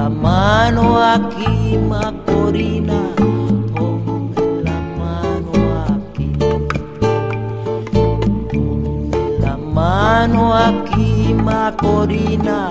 la 0.00 0.08
mano 0.08 0.98
aquí, 1.02 1.78
Macorina. 1.88 3.00
Ponme 3.74 4.62
la 4.62 4.78
mano 4.98 5.52
aquí. 5.88 6.32
Ponme 8.50 9.38
la 9.40 9.56
mano 9.56 10.54
aquí, 10.54 11.34
Macorina. 11.34 12.70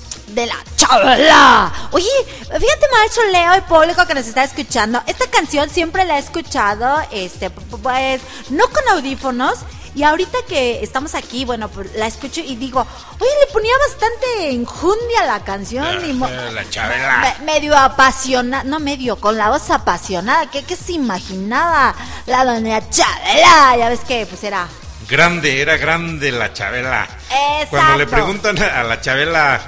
de 0.31 0.45
la 0.47 0.55
Chabela. 0.77 1.71
Oye, 1.91 2.07
fíjate, 2.27 2.87
maestro 2.97 3.23
Leo 3.31 3.57
y 3.57 3.61
público 3.61 4.05
que 4.05 4.13
nos 4.13 4.27
está 4.27 4.43
escuchando. 4.43 5.01
Esta 5.07 5.27
canción 5.29 5.69
siempre 5.69 6.05
la 6.05 6.17
he 6.17 6.19
escuchado, 6.19 7.01
este, 7.11 7.49
pues, 7.49 8.21
no 8.49 8.67
con 8.69 8.87
audífonos. 8.89 9.59
Y 9.93 10.03
ahorita 10.03 10.37
que 10.47 10.81
estamos 10.81 11.15
aquí, 11.15 11.43
bueno, 11.43 11.67
pues 11.67 11.93
la 11.95 12.07
escucho 12.07 12.39
y 12.39 12.55
digo, 12.55 12.79
oye, 13.19 13.29
le 13.45 13.51
ponía 13.51 13.73
bastante 13.89 14.51
enjundia 14.51 15.23
a 15.23 15.25
la 15.25 15.43
canción. 15.43 15.85
y 16.09 16.13
La 16.53 16.69
chabela. 16.69 17.35
me- 17.39 17.45
medio 17.45 17.77
apasionada, 17.77 18.63
no 18.63 18.79
medio, 18.79 19.17
con 19.19 19.37
la 19.37 19.49
voz 19.49 19.69
apasionada. 19.69 20.49
¿Qué, 20.49 20.63
qué 20.63 20.77
se 20.77 20.93
imaginaba 20.93 21.93
la 22.25 22.45
doña 22.45 22.89
Chabela? 22.89 23.75
Ya 23.77 23.89
ves 23.89 23.99
que, 24.07 24.25
pues 24.25 24.41
era 24.45 24.65
Grande, 25.09 25.61
era 25.61 25.75
grande 25.75 26.31
la 26.31 26.53
Chabela. 26.53 27.03
Exacto. 27.25 27.67
Cuando 27.71 27.97
le 27.97 28.07
preguntan 28.07 28.57
a 28.63 28.83
la 28.83 29.01
Chabela, 29.01 29.59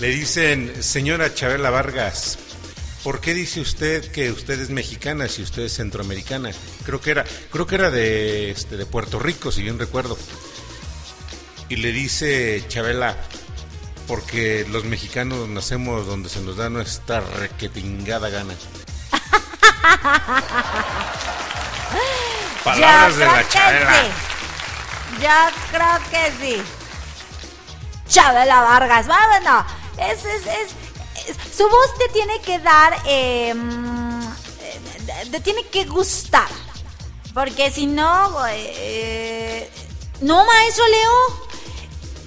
le 0.00 0.08
dicen, 0.08 0.82
señora 0.82 1.34
Chabela 1.34 1.68
Vargas, 1.68 2.38
¿por 3.04 3.20
qué 3.20 3.34
dice 3.34 3.60
usted 3.60 4.10
que 4.10 4.32
usted 4.32 4.58
es 4.58 4.70
mexicana 4.70 5.28
si 5.28 5.42
usted 5.42 5.64
es 5.64 5.74
centroamericana? 5.74 6.50
Creo 6.86 7.02
que 7.02 7.10
era, 7.10 7.26
creo 7.52 7.66
que 7.66 7.74
era 7.74 7.90
de, 7.90 8.50
este, 8.50 8.78
de 8.78 8.86
Puerto 8.86 9.18
Rico, 9.18 9.52
si 9.52 9.62
bien 9.62 9.78
recuerdo. 9.78 10.16
Y 11.68 11.76
le 11.76 11.92
dice 11.92 12.64
Chabela, 12.66 13.14
porque 14.08 14.66
los 14.70 14.84
mexicanos 14.84 15.46
nacemos 15.48 16.06
donde 16.06 16.30
se 16.30 16.40
nos 16.40 16.56
da 16.56 16.70
nuestra 16.70 17.20
requetingada 17.20 18.30
gana. 18.30 18.54
Palabras 22.64 23.12
Yo 23.12 23.18
de 23.20 23.26
la 23.26 23.46
Chabela. 23.48 24.02
sí. 24.02 24.08
Yo 25.20 25.28
creo 25.70 25.98
que 26.10 26.32
sí. 26.40 26.56
Chabela 28.08 28.62
Vargas, 28.62 29.06
vámonos. 29.06 29.64
Es, 30.00 30.24
es, 30.24 30.46
es, 30.46 31.28
es- 31.28 31.56
su 31.56 31.64
voz 31.64 31.98
te 31.98 32.08
tiene 32.12 32.40
que 32.40 32.58
dar, 32.58 32.94
eh, 33.06 33.54
te 35.30 35.40
tiene 35.40 35.64
que 35.66 35.84
gustar. 35.84 36.48
Porque 37.34 37.70
si 37.70 37.86
no, 37.86 38.34
eh, 38.48 39.70
no, 40.20 40.44
maestro 40.44 40.84
Leo. 40.88 41.50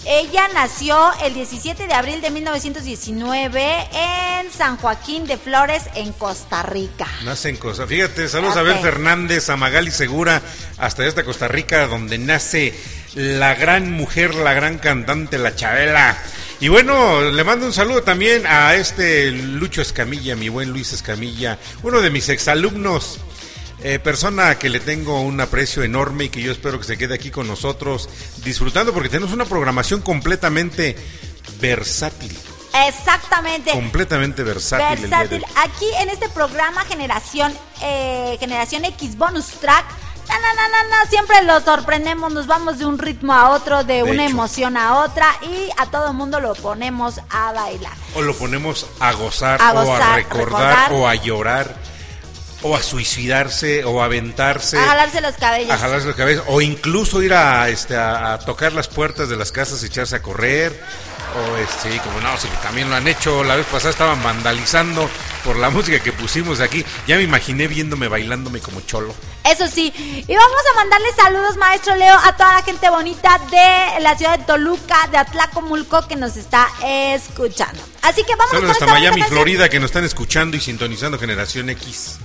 Ella 0.06 0.50
nació 0.54 1.14
el 1.24 1.34
17 1.34 1.88
de 1.88 1.94
abril 1.94 2.20
de 2.20 2.30
1919 2.30 3.88
en 3.94 4.52
San 4.52 4.76
Joaquín 4.76 5.26
de 5.28 5.38
Flores, 5.38 5.84
en 5.96 6.12
Costa 6.12 6.62
Rica. 6.62 7.08
Nacen 7.24 7.56
cosas. 7.56 7.88
Fíjate, 7.88 8.28
saludos 8.28 8.58
a. 8.58 8.60
Abel 8.60 8.80
Fernández, 8.80 9.50
a 9.50 9.56
Magali 9.56 9.92
Segura, 9.92 10.42
hasta 10.78 11.06
esta 11.06 11.24
Costa 11.24 11.48
Rica, 11.48 11.88
donde 11.88 12.18
nace 12.18 12.78
la 13.16 13.56
gran 13.56 13.92
mujer, 13.94 14.36
la 14.36 14.52
gran 14.54 14.78
cantante, 14.78 15.38
la 15.38 15.56
Chabela. 15.56 16.18
Y 16.60 16.70
bueno, 16.70 17.22
le 17.22 17.44
mando 17.44 17.66
un 17.66 17.74
saludo 17.74 18.04
también 18.04 18.46
a 18.48 18.76
este 18.76 19.32
Lucho 19.32 19.82
Escamilla, 19.82 20.36
mi 20.36 20.48
buen 20.50 20.70
Luis 20.70 20.94
Escamilla, 20.94 21.60
uno 21.84 22.02
de 22.02 22.10
mis 22.10 22.30
exalumnos. 22.30 23.20
eh, 23.86 24.00
persona 24.00 24.58
que 24.58 24.70
le 24.70 24.80
tengo 24.80 25.20
un 25.20 25.42
aprecio 25.42 25.84
enorme 25.84 26.26
y 26.26 26.30
que 26.30 26.42
yo 26.42 26.54
espero 26.54 26.80
que 26.80 26.86
se 26.86 26.98
quede 26.98 27.16
aquí 27.16 27.32
con 27.32 27.48
nosotros 27.48 28.08
disfrutando 28.46 28.94
porque 28.94 29.10
tenemos 29.10 29.34
una 29.34 29.44
programación 29.44 30.00
completamente 30.00 30.96
versátil, 31.60 32.32
Exactamente. 32.88 33.72
completamente 33.72 34.42
versátil. 34.44 35.02
Versátil. 35.02 35.44
Aquí 35.58 35.86
en 36.00 36.08
este 36.10 36.30
programa 36.30 36.86
Generación 36.86 37.54
eh, 37.82 38.38
Generación 38.40 38.86
X 38.86 39.18
Bonus 39.18 39.48
Track. 39.60 39.84
Na, 40.28 40.40
na, 40.40 40.68
na, 40.68 40.84
na, 40.90 41.10
siempre 41.10 41.42
lo 41.44 41.60
sorprendemos, 41.62 42.32
nos 42.34 42.48
vamos 42.48 42.78
de 42.80 42.86
un 42.86 42.98
ritmo 42.98 43.34
a 43.34 43.50
otro, 43.52 43.84
de, 43.84 43.96
De 43.96 44.04
una 44.04 44.24
hecho. 44.26 44.32
emoción 44.34 44.78
a 44.78 45.00
otra 45.00 45.28
y 45.42 45.70
a 45.78 45.86
todo 45.88 46.08
el 46.10 46.14
mundo 46.14 46.40
lo 46.40 46.54
ponemos 46.56 47.20
a 47.30 47.52
bailar. 47.54 47.94
O 48.16 48.22
lo 48.22 48.34
ponemos 48.36 48.86
a 49.00 49.12
gozar, 49.14 49.62
A 49.62 49.74
o 49.74 49.94
a 49.94 50.16
recordar. 50.16 50.92
o 50.94 51.08
a 51.08 51.16
llorar, 51.16 51.76
o 52.64 52.76
a 52.76 52.82
suicidarse, 52.82 53.84
o 53.86 54.02
a 54.02 54.06
aventarse, 54.06 54.78
A 54.78 54.86
jalarse 54.88 55.22
los 55.22 55.36
cabellos. 55.36 55.70
a 55.72 55.78
jalarse 55.78 56.08
los 56.08 56.16
cabezas, 56.16 56.44
o 56.48 56.62
incluso 56.62 57.22
ir 57.22 57.34
a, 57.34 57.70
este, 57.70 57.96
a, 57.96 58.34
a 58.34 58.40
tocar 58.40 58.74
las 58.74 58.88
puertas 58.88 59.30
de 59.30 59.36
las 59.38 59.52
casas 59.52 59.84
y 59.84 59.88
echarse 59.88 60.16
a 60.16 60.22
correr. 60.22 60.82
O 61.36 61.58
este, 61.58 61.98
como 62.02 62.22
no, 62.22 62.38
sí, 62.38 62.48
también 62.62 62.92
lo 62.92 62.96
han 62.96 63.08
hecho. 63.08 63.44
La 63.44 63.56
vez 63.56 63.66
pasada 63.66 63.90
estaban 63.90 64.22
vandalizando 64.22 65.10
por 65.44 65.56
la 65.58 65.70
música 65.72 66.00
que 66.00 66.12
pusimos 66.12 66.60
aquí. 66.60 66.86
Ya 67.08 67.16
me 67.18 67.24
imaginé 67.24 67.68
viéndome 67.68 68.08
bailándome 68.08 68.60
como 68.60 68.82
cholo. 68.82 69.16
Eso 69.44 69.68
sí, 69.68 69.92
y 69.96 70.36
vamos 70.36 70.62
a 70.72 70.76
mandarle 70.76 71.08
saludos, 71.16 71.58
maestro 71.58 71.96
Leo, 71.96 72.16
a 72.24 72.38
toda 72.38 72.54
la 72.58 72.62
gente 72.64 72.88
bonita 72.90 73.40
de 73.50 74.00
la 74.02 74.16
ciudad 74.16 74.38
de 74.38 74.46
Toluca, 74.46 75.08
de 75.12 75.18
Atlacomulco, 75.18 76.08
que 76.08 76.16
nos 76.16 76.38
está 76.38 76.70
escuchando. 76.84 77.82
Así 78.04 78.24
que 78.24 78.36
vamos 78.36 78.52
Saludos 78.52 78.78
con 78.78 78.90
hasta 78.90 79.00
Miami. 79.00 79.24
Florida, 79.24 79.70
que 79.70 79.80
nos 79.80 79.88
están 79.90 80.04
escuchando 80.06 80.56
y 80.56 80.62
sintonizando 80.62 81.18
Generación 81.20 81.70
X. 81.72 82.20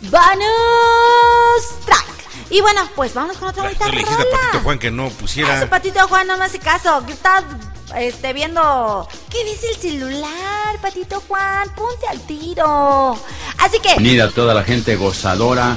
Bonus 0.00 1.80
track. 1.84 2.06
Y 2.50 2.60
bueno, 2.60 2.88
pues 2.96 3.12
vamos 3.14 3.36
con 3.36 3.48
otra 3.48 3.64
bonita 3.64 3.86
le 3.88 3.98
dijiste 3.98 4.14
a 4.14 4.16
rola. 4.24 4.38
Patito 4.38 4.60
Juan 4.64 4.78
que 4.78 4.90
no 4.90 5.06
Ah, 5.06 5.10
pusiera. 5.18 5.56
ese 5.56 5.66
patito 5.66 6.08
Juan 6.08 6.26
no 6.26 6.38
me 6.38 6.44
hace 6.46 6.58
caso, 6.58 7.04
que 7.04 7.12
está 7.12 7.44
este, 7.96 8.32
viendo... 8.32 9.06
¿Qué 9.30 9.44
dice 9.44 9.68
el 9.70 9.76
celular, 9.76 10.78
patito 10.80 11.22
Juan? 11.28 11.68
Ponte 11.74 12.06
al 12.06 12.20
tiro. 12.20 13.18
Así 13.58 13.80
que, 13.80 13.94
Unida 13.96 14.30
toda 14.30 14.54
la 14.54 14.62
gente 14.64 14.96
gozadora. 14.96 15.76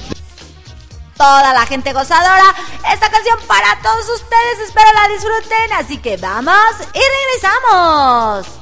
toda 1.18 1.54
la 1.54 1.66
gente 1.66 1.92
gozadora, 1.94 2.56
esta 2.92 3.10
canción 3.12 3.38
para 3.48 3.82
todos 3.82 4.08
ustedes, 4.10 4.60
espero 4.68 4.88
la 4.94 5.08
disfruten. 5.10 5.74
Así 5.74 5.98
que 5.98 6.16
vamos 6.18 6.56
y 6.94 7.00
regresamos. 7.00 8.61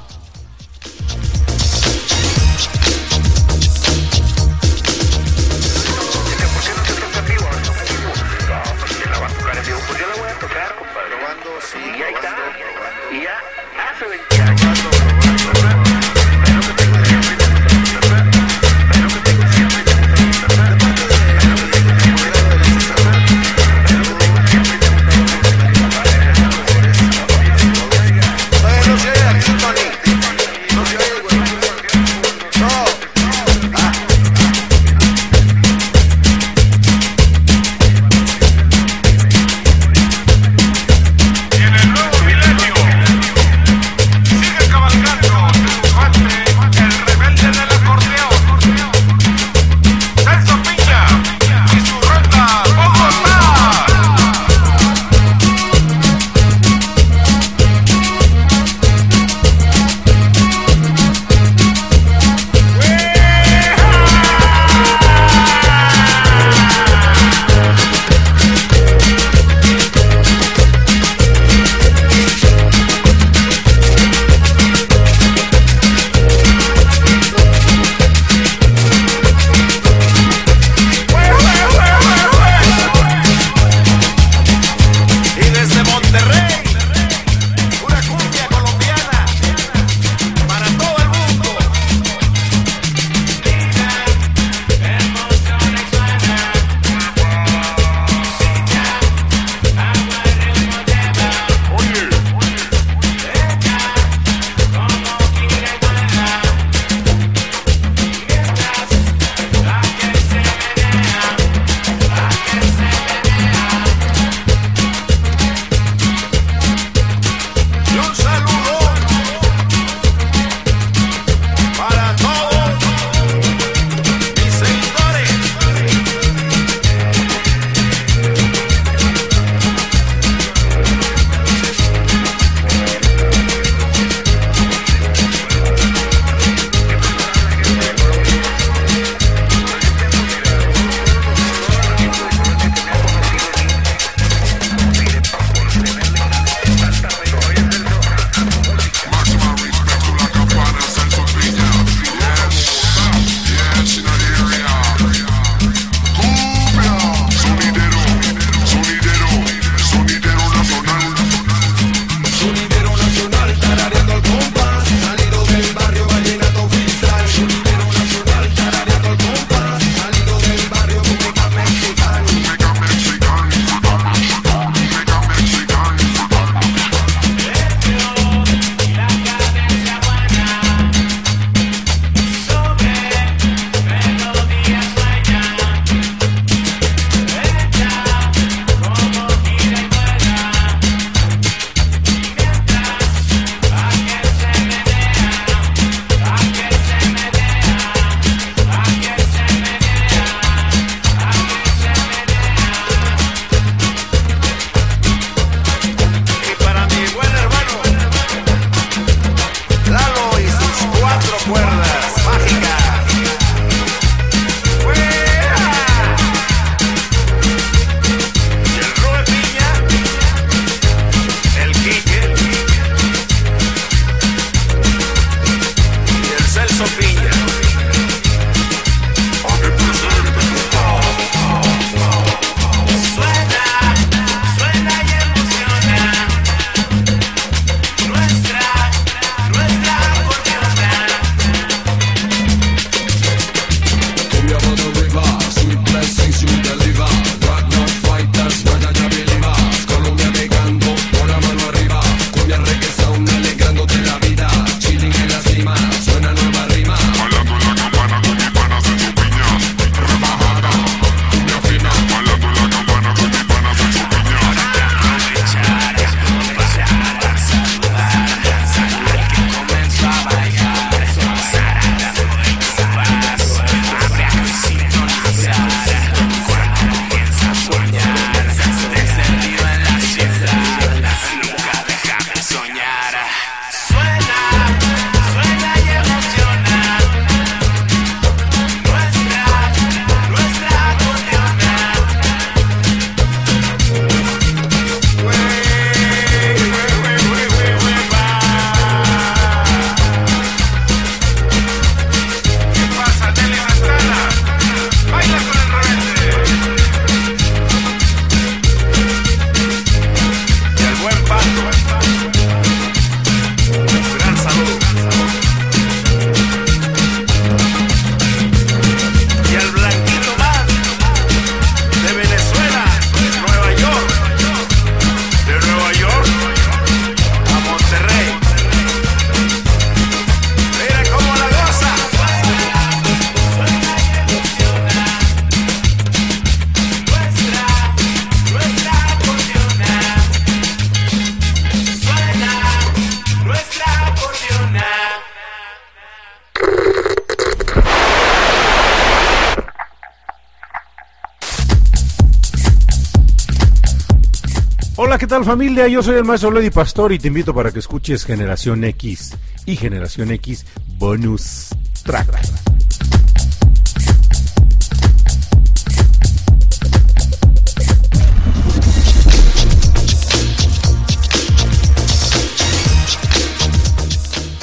Tal 355.39 355.45
familia? 355.45 355.87
Yo 355.87 356.03
soy 356.03 356.15
el 356.15 356.25
maestro 356.25 356.51
Lady 356.51 356.69
Pastor 356.69 357.13
y 357.13 357.19
te 357.19 357.29
invito 357.29 357.53
para 357.53 357.71
que 357.71 357.79
escuches 357.79 358.25
Generación 358.25 358.83
X 358.83 359.35
y 359.65 359.77
Generación 359.77 360.31
X 360.31 360.65
Bonus 360.97 361.67
Track. 362.03 362.27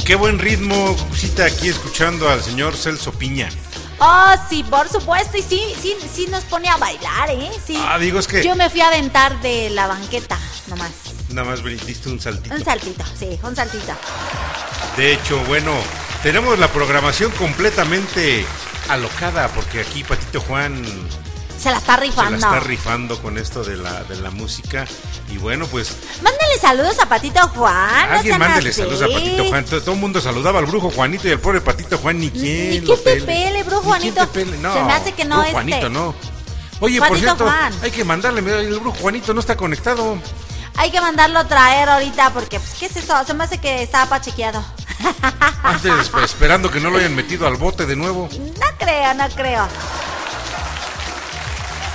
Qué 0.05 0.14
buen 0.14 0.39
ritmo, 0.39 0.97
cita 1.14 1.47
aquí 1.47 1.68
escuchando 1.68 2.29
al 2.29 2.41
señor 2.43 2.77
Celso 2.77 3.12
Piña. 3.12 3.49
Oh, 3.99 4.35
sí, 4.49 4.62
por 4.68 4.89
supuesto. 4.89 5.39
Y 5.39 5.43
sí, 5.43 5.61
sí, 5.81 5.97
sí 6.12 6.27
nos 6.31 6.45
pone 6.45 6.68
a 6.68 6.77
bailar, 6.77 7.31
¿eh? 7.31 7.51
Sí. 7.66 7.77
Ah, 7.81 7.99
digo, 7.99 8.18
es 8.20 8.27
que- 8.29 8.45
Yo 8.45 8.55
me 8.55 8.68
fui 8.70 8.81
a 8.83 8.89
aventar 8.89 9.41
de 9.41 9.70
la 9.70 9.87
banqueta. 9.87 10.39
Nada 11.37 11.51
más 11.51 11.62
diste 11.62 12.09
un 12.09 12.18
saltito. 12.18 12.55
Un 12.55 12.64
saltito, 12.64 13.05
sí, 13.18 13.39
un 13.43 13.55
saltito. 13.55 13.93
De 14.97 15.12
hecho, 15.12 15.39
bueno, 15.45 15.70
tenemos 16.22 16.59
la 16.59 16.66
programación 16.68 17.30
completamente 17.32 18.47
alocada 18.89 19.49
porque 19.49 19.80
aquí 19.80 20.03
Patito 20.03 20.41
Juan 20.41 20.82
Se 21.59 21.70
la 21.70 21.76
está 21.76 21.97
se 21.97 22.01
la 22.01 22.07
rifando. 22.07 22.37
está 22.37 22.61
rifando 22.61 23.20
con 23.20 23.37
esto 23.37 23.62
de 23.64 23.76
la, 23.76 24.03
de 24.05 24.16
la 24.16 24.30
música. 24.30 24.87
Y 25.30 25.37
bueno, 25.37 25.66
pues 25.66 25.99
Mándale 26.22 26.59
saludos 26.59 26.99
a 27.01 27.07
Patito 27.07 27.47
Juan. 27.49 28.09
No 28.09 28.16
alguien 28.16 28.39
mándele 28.39 28.70
así. 28.70 28.80
saludos 28.80 29.03
a 29.03 29.09
Patito 29.09 29.45
Juan. 29.45 29.64
Todo, 29.66 29.93
el 29.93 29.99
mundo 29.99 30.22
saludaba 30.22 30.61
al 30.61 30.64
brujo 30.64 30.91
Juanito 30.91 31.28
y 31.28 31.32
al 31.32 31.41
pobre 31.41 31.61
Patito 31.61 31.99
Juan, 31.99 32.18
ni 32.18 32.30
quién 32.30 32.70
Ni 32.70 32.80
que 32.80 32.97
te 32.97 33.20
pele. 33.20 33.62
brujo 33.62 33.95
Ni 33.97 34.01
quién 34.01 34.14
Juanito. 34.14 34.32
pele, 34.32 34.57
No, 34.57 34.72
Se 34.72 34.82
me 34.84 34.93
hace 34.95 35.12
que 35.12 35.26
no 35.26 35.41
este. 35.43 35.53
Juanito, 35.53 35.91
no. 35.91 36.14
Oye, 36.80 36.99
por 36.99 37.18
cierto, 37.18 37.45
Juan. 37.45 37.74
hay 37.82 37.91
que 37.91 38.05
mandarle, 38.05 38.41
el 38.41 38.78
brujo 38.80 38.97
Juanito 39.01 39.34
no 39.34 39.41
está 39.41 39.55
conectado. 39.55 40.16
Hay 40.79 40.91
que 40.91 41.01
mandarlo 41.01 41.39
a 41.39 41.49
traer 41.49 41.89
ahorita 41.89 42.31
porque, 42.31 42.61
pues, 42.61 42.74
¿qué 42.79 42.87
es 42.87 42.97
eso? 42.97 43.14
Se 43.27 43.35
me 43.35 43.45
hace 43.45 43.59
que 43.59 43.83
estaba 43.83 44.07
pachequeado. 44.07 44.64
Antes, 45.62 46.09
pues, 46.11 46.24
esperando 46.24 46.70
que 46.70 46.81
no 46.81 46.91
lo 46.91 46.99
hayan 46.99 47.14
metido 47.14 47.47
al 47.47 47.57
bote 47.57 47.87
de 47.87 47.97
nuevo. 47.97 48.29
No 48.33 48.66
creo, 48.79 49.14
no 49.14 49.29
creo. 49.31 49.66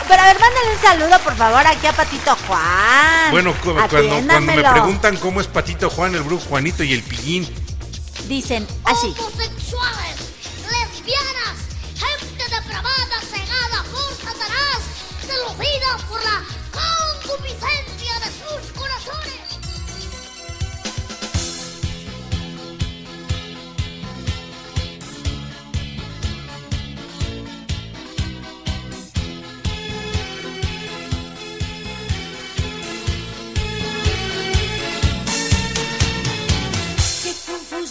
Pero 0.08 0.22
a 0.24 0.26
ver, 0.26 0.40
mándale 0.40 0.76
un 0.76 0.82
saludo, 0.82 1.20
por 1.24 1.36
favor, 1.38 1.66
aquí 1.66 1.88
a 1.88 1.94
Patito 1.94 2.36
Juan. 2.48 3.32
Bueno, 3.32 3.54
cu- 3.64 3.74
cuando, 3.74 3.88
cuando 4.10 4.42
me 4.42 4.62
preguntan 4.62 5.16
cómo 5.18 5.40
es 5.40 5.48
Patito 5.48 5.90
Juan, 5.90 6.16
el 6.16 6.24
brujo 6.24 6.44
Juanito 6.50 6.84
y 6.84 6.94
el 6.94 7.04
pillín, 7.04 7.48
Dicen 8.28 8.68
así. 8.86 9.08
Homosexuales, 9.18 10.16
lesbianas, 10.70 11.58
gente 11.96 12.44
depravada, 12.44 13.20
cegada 13.30 13.84
por 13.92 14.14
Satanás, 14.16 14.80
seducida 15.26 15.98
por 16.08 16.22
la 16.24 16.44
concupiscencia 16.72 17.91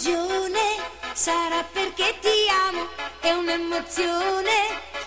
confusione 0.00 0.60
sarà 1.12 1.62
perché 1.70 2.16
ti 2.20 2.48
amo, 2.68 2.88
è 3.20 3.32
un'emozione 3.32 4.52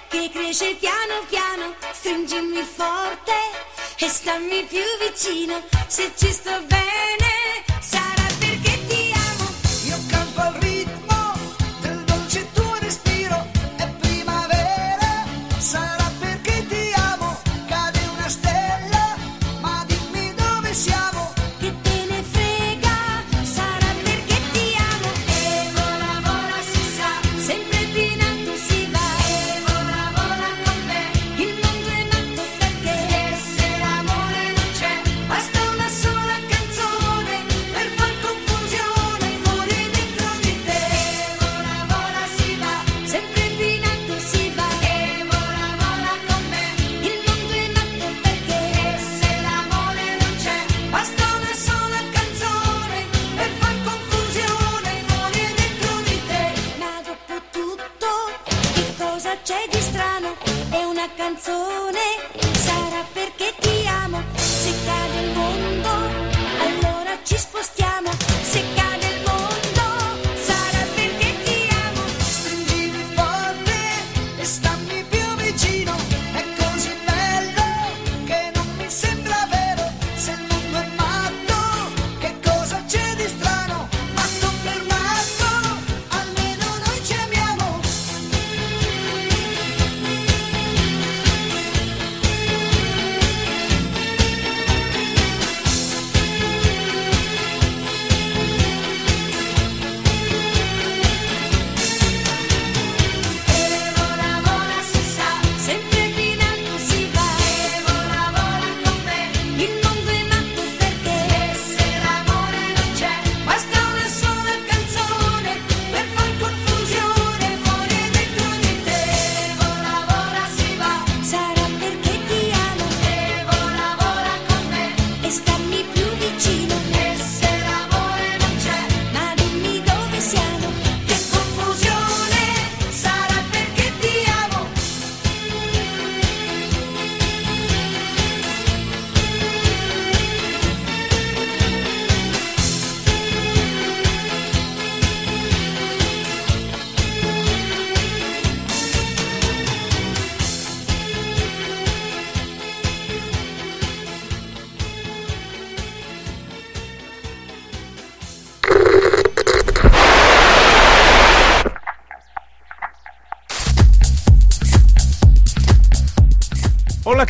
che 0.07 0.29
cresce 0.31 0.75
piano 0.75 1.25
piano, 1.27 1.73
stringimi 1.91 2.61
forte 2.61 3.33
e 3.97 4.07
stammi 4.07 4.63
più 4.65 4.83
vicino, 4.99 5.63
se 5.87 6.11
ci 6.15 6.31
sto 6.31 6.61
bene 6.67 7.52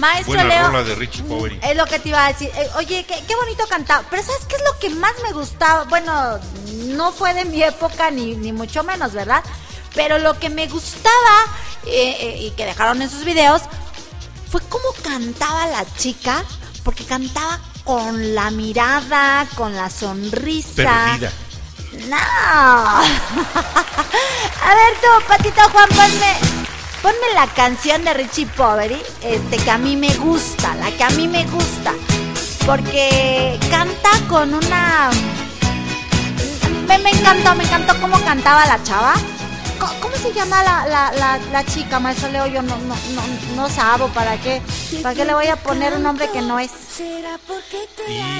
Maestro 0.00 0.34
Buena 0.34 0.44
Leo. 0.48 0.66
rola 0.68 0.82
de 0.82 0.94
Richie 0.94 1.22
Powery. 1.22 1.60
Es 1.62 1.76
lo 1.76 1.86
que 1.86 1.98
te 1.98 2.08
iba 2.08 2.24
a 2.24 2.28
decir. 2.32 2.50
Eh, 2.56 2.68
oye, 2.76 3.04
qué, 3.06 3.22
qué 3.28 3.36
bonito 3.36 3.66
cantaba. 3.68 4.02
Pero 4.10 4.22
¿sabes 4.22 4.44
qué 4.46 4.56
es 4.56 4.62
lo 4.62 4.78
que 4.78 4.90
más 4.90 5.12
me 5.22 5.32
gustaba? 5.32 5.84
Bueno, 5.84 6.38
no 6.86 7.12
fue 7.12 7.34
de 7.34 7.44
mi 7.44 7.62
época, 7.62 8.10
ni, 8.10 8.34
ni 8.34 8.52
mucho 8.52 8.82
menos, 8.82 9.12
¿verdad? 9.12 9.44
Pero 9.94 10.18
lo 10.18 10.38
que 10.38 10.48
me 10.48 10.66
gustaba 10.68 11.44
eh, 11.86 12.16
eh, 12.20 12.36
y 12.40 12.50
que 12.52 12.64
dejaron 12.64 13.02
en 13.02 13.10
sus 13.10 13.24
videos 13.24 13.62
fue 14.50 14.60
cómo 14.68 14.84
cantaba 15.02 15.66
la 15.66 15.84
chica, 15.96 16.44
porque 16.82 17.04
cantaba 17.04 17.60
con 17.84 18.34
la 18.34 18.50
mirada, 18.50 19.46
con 19.54 19.74
la 19.76 19.90
sonrisa. 19.90 20.72
Perdida. 21.18 21.32
No. 22.08 22.16
A 24.62 24.74
ver 24.74 24.94
tú, 25.00 25.26
Patito 25.26 25.60
Juan, 25.70 25.88
ponme, 25.88 26.36
ponme 27.02 27.34
la 27.34 27.46
canción 27.46 28.04
de 28.04 28.14
Richie 28.14 28.46
Poverty, 28.46 29.00
este, 29.22 29.56
que 29.56 29.70
a 29.70 29.78
mí 29.78 29.96
me 29.96 30.14
gusta, 30.16 30.74
la 30.76 30.90
que 30.90 31.04
a 31.04 31.10
mí 31.10 31.28
me 31.28 31.44
gusta. 31.46 31.92
Porque 32.66 33.58
canta 33.70 34.10
con 34.28 34.54
una... 34.54 35.10
Me, 36.86 36.98
me 36.98 37.10
encantó, 37.10 37.54
me 37.54 37.64
encantó 37.64 37.98
cómo 38.00 38.18
cantaba 38.20 38.66
la 38.66 38.82
chava. 38.82 39.14
¿Cómo 40.00 40.14
se 40.16 40.32
llama 40.32 40.62
la, 40.62 40.86
la, 40.86 41.12
la, 41.12 41.38
la 41.52 41.64
chica, 41.64 41.98
maestro 41.98 42.30
Leo? 42.30 42.46
Yo 42.46 42.62
no, 42.62 42.76
no, 42.76 42.94
no, 43.14 43.22
no 43.56 43.68
sabo, 43.68 44.08
¿para 44.08 44.36
qué? 44.38 44.60
¿Para 45.02 45.14
qué 45.14 45.24
le 45.24 45.34
voy 45.34 45.46
a 45.46 45.56
poner 45.56 45.94
un 45.94 46.02
nombre 46.02 46.28
que 46.30 46.42
no 46.42 46.58
es? 46.58 46.70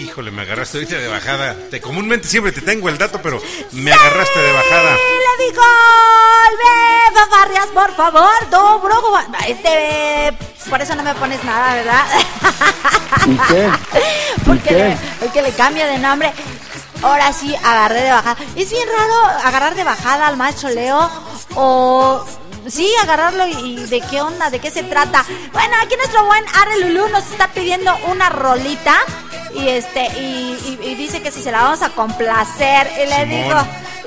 Híjole, 0.00 0.30
me 0.30 0.42
agarraste 0.42 0.78
ahorita 0.78 0.96
de 0.96 1.08
bajada. 1.08 1.56
Te, 1.70 1.80
comúnmente 1.80 2.28
siempre 2.28 2.52
te 2.52 2.60
tengo 2.60 2.88
el 2.88 2.98
dato, 2.98 3.20
pero 3.22 3.40
me 3.72 3.92
agarraste 3.92 4.38
de 4.40 4.52
bajada. 4.52 4.96
le 4.96 5.44
digo, 5.44 5.62
ve, 6.58 7.14
Fafarrias, 7.14 7.66
por 7.68 7.94
favor, 7.94 8.80
brujo. 8.82 9.18
Este, 9.48 10.36
por 10.68 10.80
eso 10.80 10.94
no 10.94 11.02
me 11.02 11.14
pones 11.14 11.42
nada, 11.44 11.74
¿verdad? 11.74 12.04
¿Y 13.26 13.36
qué? 13.52 13.70
Porque 14.44 14.70
le, 14.72 14.96
porque 15.20 15.42
le 15.42 15.52
cambia 15.52 15.86
de 15.86 15.98
nombre. 15.98 16.32
Ahora 17.02 17.32
sí, 17.32 17.54
agarré 17.56 18.02
de 18.02 18.10
bajada. 18.10 18.36
Es 18.56 18.70
bien 18.70 18.86
raro 18.88 19.40
agarrar 19.44 19.74
de 19.74 19.84
bajada 19.84 20.26
al 20.26 20.36
maestro 20.36 20.70
Leo 20.70 21.10
o... 21.54 22.24
Sí, 22.68 22.90
agarrarlo 23.02 23.46
y, 23.46 23.52
y 23.52 23.76
de 23.86 24.00
qué 24.02 24.20
onda, 24.20 24.50
de 24.50 24.58
qué 24.60 24.70
se 24.70 24.82
trata. 24.82 25.24
Bueno, 25.52 25.74
aquí 25.82 25.94
nuestro 25.96 26.24
buen 26.26 26.44
Are 26.54 26.80
Lulú 26.80 27.08
nos 27.08 27.24
está 27.30 27.48
pidiendo 27.48 27.94
una 28.08 28.28
rolita 28.28 28.94
y 29.54 29.68
este 29.68 30.06
y, 30.20 30.78
y- 30.82 30.88
y 30.90 30.94
dice 30.94 31.20
que 31.22 31.30
si 31.30 31.42
se 31.42 31.50
la 31.50 31.62
vamos 31.62 31.82
a 31.82 31.88
complacer 31.90 32.88
y 33.02 33.06
le 33.08 33.16
Simón. 33.16 33.28
digo, 33.30 33.56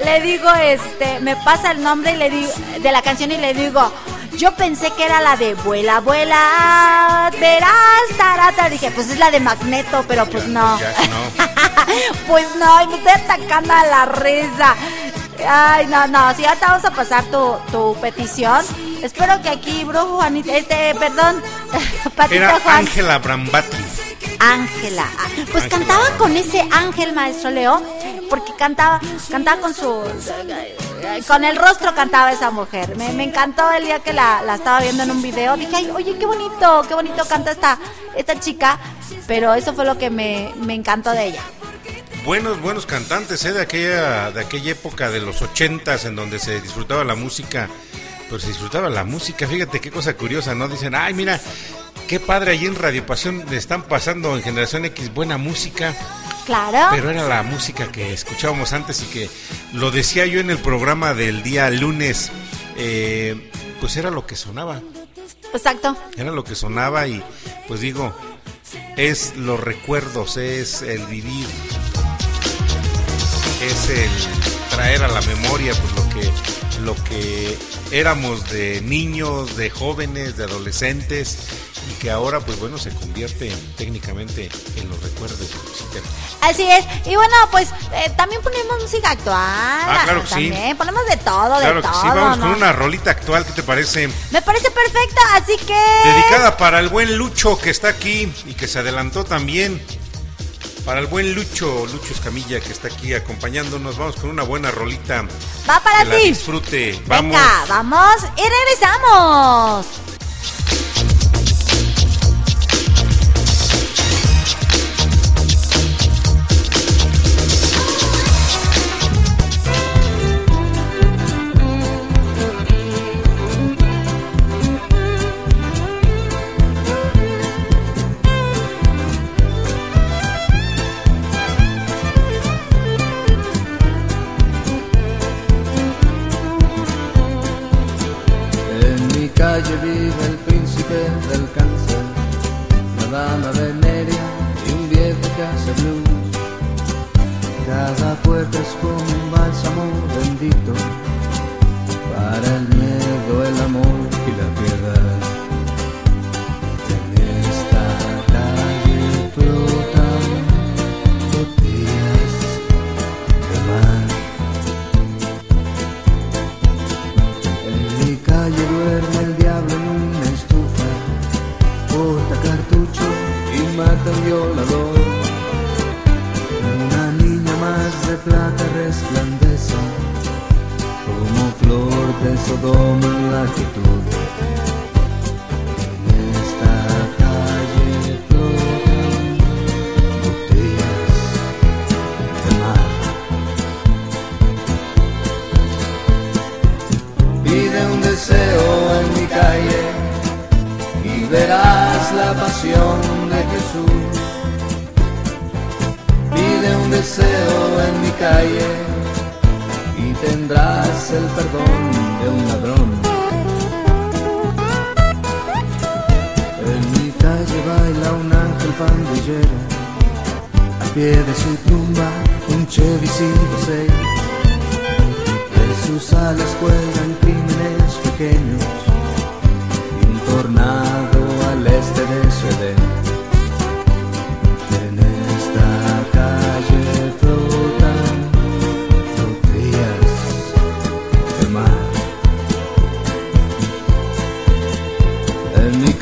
le 0.06 0.22
digo 0.22 0.50
este, 0.54 1.20
me 1.20 1.36
pasa 1.38 1.72
el 1.72 1.84
nombre 1.84 2.14
y 2.14 2.18
le 2.18 2.30
digo 2.30 2.52
de 2.80 2.92
la 2.92 3.02
canción 3.02 3.32
y 3.32 3.38
le 3.38 3.54
digo, 3.54 3.92
yo 4.38 4.56
pensé 4.56 4.90
que 4.92 5.04
era 5.06 5.20
la 5.22 5.36
de 5.36 5.54
vuela, 5.56 6.00
vuela, 6.00 7.30
verás, 7.40 7.74
tarata. 8.18 8.70
Dije, 8.70 8.90
pues 8.92 9.10
es 9.10 9.20
la 9.20 9.30
de 9.32 9.40
Magneto, 9.40 10.06
pero 10.08 10.26
pues 10.26 10.48
no. 10.48 10.78
No. 10.78 10.80
Pues 12.28 12.48
no, 12.56 12.82
y 12.84 12.88
me 12.88 12.96
estoy 12.96 13.12
atacando 13.12 13.74
a 13.74 13.86
la 13.86 14.06
risa. 14.06 14.76
Ay, 15.48 15.88
no, 15.88 16.08
no, 16.08 16.34
si 16.36 16.46
ahorita 16.46 16.68
vamos 16.68 16.86
a 16.86 16.92
pasar 16.92 17.24
tu, 17.26 17.56
tu 17.72 17.96
petición. 18.02 18.62
Espero 19.02 19.42
que 19.42 19.50
aquí, 19.50 19.84
brujo 19.84 20.16
Juanita, 20.18 20.56
este, 20.56 20.96
perdón, 20.96 21.42
Patito 22.16 22.36
Era 22.36 22.60
Juan. 22.60 22.78
Ángela 22.78 23.20
Brambati. 23.20 23.78
Ángela. 24.40 25.06
Ah, 25.18 25.28
Pues 25.52 25.64
Ángela 25.66 25.70
cantaba 25.70 26.18
con 26.18 26.36
ese 26.36 26.62
ángel, 26.72 27.14
maestro 27.14 27.52
Leo, 27.52 27.82
porque 28.30 28.54
cantaba, 28.58 29.00
cantaba 29.30 29.62
con 29.62 29.74
su, 29.74 30.02
con 31.28 31.44
el 31.44 31.56
rostro 31.58 31.94
cantaba 31.96 32.32
esa 32.32 32.52
mujer. 32.52 32.96
Me, 32.98 33.10
me 33.14 33.24
encantó 33.24 33.72
el 33.72 33.86
día 33.86 34.00
que 34.00 34.14
la, 34.14 34.42
la 34.44 34.56
estaba 34.56 34.82
viendo 34.82 35.04
en 35.04 35.12
un 35.12 35.22
video. 35.22 35.56
Dije, 35.58 35.76
ay, 35.76 35.92
oye, 35.92 36.18
qué 36.18 36.26
bonito, 36.26 36.86
qué 36.88 36.94
bonito 36.94 37.26
canta 37.26 37.52
esta, 37.52 37.78
esta 38.16 38.40
chica. 38.40 38.78
Pero 39.28 39.54
eso 39.54 39.74
fue 39.74 39.86
lo 39.86 39.98
que 39.98 40.10
me, 40.10 40.52
me 40.58 40.74
encantó 40.74 41.12
de 41.12 41.28
ella. 41.28 41.42
Buenos, 42.26 42.62
buenos 42.62 42.86
cantantes, 42.86 43.44
¿eh? 43.44 43.52
De 43.52 43.62
aquella, 43.62 44.32
de 44.32 44.42
aquella 44.42 44.72
época 44.72 45.12
de 45.12 45.20
los 45.20 45.42
ochentas 45.42 46.06
en 46.06 46.16
donde 46.16 46.40
se 46.40 46.62
disfrutaba 46.62 47.04
la 47.04 47.16
música. 47.16 47.70
Pero 48.26 48.40
se 48.40 48.48
disfrutaba 48.48 48.90
la 48.90 49.04
música, 49.04 49.46
fíjate 49.46 49.82
qué 49.82 49.92
cosa 49.92 50.16
curiosa, 50.16 50.56
¿no? 50.56 50.70
Dicen, 50.70 50.96
ay, 50.96 51.14
mira, 51.14 51.40
qué 52.08 52.22
padre 52.22 52.52
allí 52.52 52.66
en 52.66 52.76
Radio 52.76 53.06
Pasión 53.06 53.44
le 53.50 53.58
están 53.58 53.84
pasando 53.84 54.36
en 54.38 54.42
Generación 54.42 54.86
X 54.86 55.14
buena 55.14 55.38
música. 55.38 55.94
Claro. 56.46 56.88
Pero 56.92 57.10
era 57.10 57.28
la 57.28 57.44
música 57.44 57.92
que 57.92 58.14
escuchábamos 58.14 58.72
antes 58.72 59.02
y 59.02 59.06
que 59.06 59.30
lo 59.74 59.92
decía 59.92 60.26
yo 60.26 60.40
en 60.40 60.50
el 60.50 60.58
programa 60.58 61.14
del 61.14 61.44
día 61.44 61.70
lunes, 61.70 62.32
eh, 62.78 63.50
pues 63.82 63.98
era 63.98 64.12
lo 64.12 64.26
que 64.26 64.36
sonaba, 64.36 64.82
Exacto. 65.54 65.96
era 66.18 66.32
lo 66.32 66.44
que 66.44 66.56
sonaba 66.56 67.08
y 67.08 67.24
pues 67.68 67.80
digo, 67.80 68.14
es 68.98 69.36
los 69.38 69.60
recuerdos, 69.60 70.36
es 70.36 70.82
el 70.82 71.06
vivir, 71.06 71.48
es 73.66 73.90
el 73.90 74.10
traer 74.70 75.04
a 75.04 75.08
la 75.08 75.22
memoria 75.22 75.74
pues 75.74 75.94
lo 75.96 76.10
que 76.10 76.32
lo 76.82 76.96
que 77.06 77.58
éramos 77.92 78.50
de 78.50 78.82
niños, 78.82 79.56
de 79.56 79.70
jóvenes, 79.70 80.36
de 80.36 80.44
adolescentes 80.46 81.38
y 81.90 81.94
que 82.02 82.12
ahora 82.12 82.40
pues 82.42 82.60
bueno 82.60 82.78
se 82.78 82.90
convierte 82.92 83.52
técnicamente 83.78 84.50
en 84.78 84.90
los 84.90 85.02
recuerdos. 85.02 85.40
Así 86.42 86.64
es. 86.70 86.84
Y 87.06 87.16
bueno, 87.16 87.34
pues 87.52 87.70
eh, 87.94 88.12
también 88.18 88.42
ponemos 88.42 88.82
música 88.82 89.12
actual. 89.12 89.36
Ah, 89.38 90.02
claro 90.04 90.22
que 90.24 90.28
sí. 90.28 90.50
también. 90.50 90.78
Ponemos 90.78 91.06
de 91.06 91.18
todo, 91.18 91.60
Claro 91.60 91.76
de 91.76 91.82
que 91.82 91.88
todo. 91.88 92.02
sí, 92.02 92.08
vamos 92.08 92.38
¿no? 92.40 92.46
con 92.48 92.56
una 92.56 92.74
rolita 92.74 93.12
actual, 93.12 93.46
¿qué 93.46 93.54
te 93.54 93.64
parece? 93.64 94.10
Me 94.32 94.42
parece 94.42 94.70
perfecta, 94.72 95.22
así 95.36 95.56
que. 95.66 96.10
Dedicada 96.10 96.58
para 96.58 96.80
el 96.80 96.90
buen 96.90 97.16
Lucho 97.18 97.58
que 97.58 97.70
está 97.70 97.90
aquí 97.90 98.32
y 98.46 98.54
que 98.56 98.68
se 98.68 98.80
adelantó 98.80 99.24
también. 99.24 99.82
Para 100.86 101.00
el 101.00 101.08
buen 101.08 101.34
Lucho, 101.34 101.86
Lucho 101.86 102.14
Escamilla 102.14 102.60
que 102.60 102.72
está 102.72 102.90
aquí 102.90 103.14
acompañándonos. 103.14 103.98
Vamos 103.98 104.18
con 104.18 104.30
una 104.30 104.44
buena 104.44 104.70
rolita. 104.70 105.26
Va 105.70 105.80
para 105.82 106.04
ti. 106.04 106.28
disfrute. 106.28 107.02
Vamos. 107.08 107.32
Venga, 107.32 107.66
vamos 107.70 108.16
y 108.36 108.44
regresamos. 108.44 110.13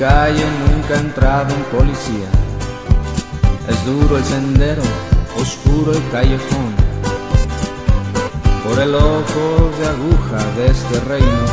Calle 0.02 0.44
nunca 0.66 0.96
ha 0.96 1.00
entrado 1.00 1.54
un 1.54 1.64
policía. 1.78 2.28
Es 3.70 3.86
duro 3.86 4.18
el 4.18 4.24
sendero, 4.24 4.82
oscuro 5.40 5.92
el 5.92 6.02
callejón. 6.10 6.74
Por 8.66 8.80
el 8.80 8.96
ojo 8.96 9.70
de 9.78 9.88
aguja 9.96 10.40
de 10.58 10.72
este 10.72 11.00
reino 11.02 11.46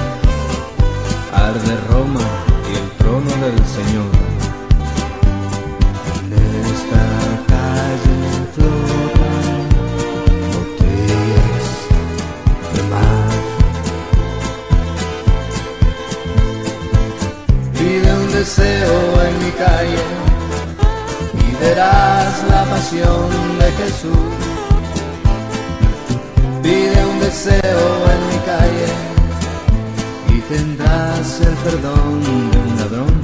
arde 1.30 1.76
Roma 1.90 2.24
y 2.72 2.76
el 2.78 2.90
trono 2.96 3.30
del 3.44 3.66
Señor. 3.66 4.27
Jesús. 23.88 24.32
Pide 26.62 26.98
un 27.06 27.20
deseo 27.20 27.86
en 28.14 28.20
mi 28.30 28.38
calle 28.52 28.88
y 30.34 30.40
tendrás 30.52 31.40
el 31.40 31.54
perdón 31.64 32.20
de 32.52 32.58
un 32.64 32.76
ladrón. 32.78 33.14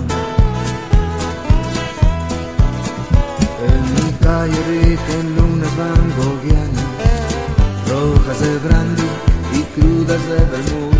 En 3.70 3.82
mi 3.94 4.10
calle 4.24 4.58
rigen 4.72 5.36
lunas 5.36 5.72
vangogianas, 5.76 6.90
rojas 7.90 8.40
de 8.40 8.58
brandy 8.64 9.08
y 9.58 9.62
crudas 9.74 10.22
de 10.30 10.38
vermouth 10.52 10.94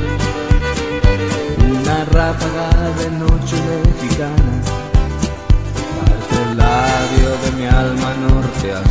una 1.71 2.05
ráfaga 2.13 2.69
de 2.99 3.11
noche 3.23 3.57
mexicana 3.87 4.85
parte 5.99 6.35
el 6.43 6.57
labio 6.57 7.31
de 7.43 7.51
mi 7.59 7.67
alma 7.67 8.11
norte 8.29 8.73
a 8.73 8.83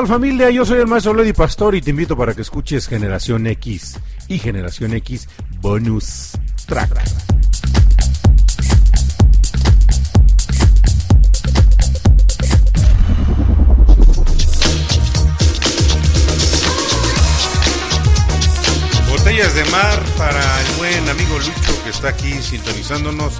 tal 0.00 0.06
familia? 0.08 0.48
Yo 0.50 0.64
soy 0.64 0.78
el 0.80 0.86
maestro 0.86 1.12
Lady 1.12 1.34
Pastor 1.34 1.74
y 1.74 1.82
te 1.82 1.90
invito 1.90 2.16
para 2.16 2.32
que 2.32 2.40
escuches 2.40 2.86
Generación 2.88 3.46
X 3.46 3.98
y 4.28 4.38
Generación 4.38 4.94
X 4.94 5.28
Bonus 5.60 6.30
Track. 6.66 6.90
Botellas 19.10 19.54
de 19.54 19.64
mar 19.66 20.00
para 20.16 20.40
el 20.62 20.76
buen 20.76 21.08
amigo 21.08 21.38
Lucho 21.38 21.84
que 21.84 21.90
está 21.90 22.08
aquí 22.10 22.32
sintonizándonos. 22.42 23.34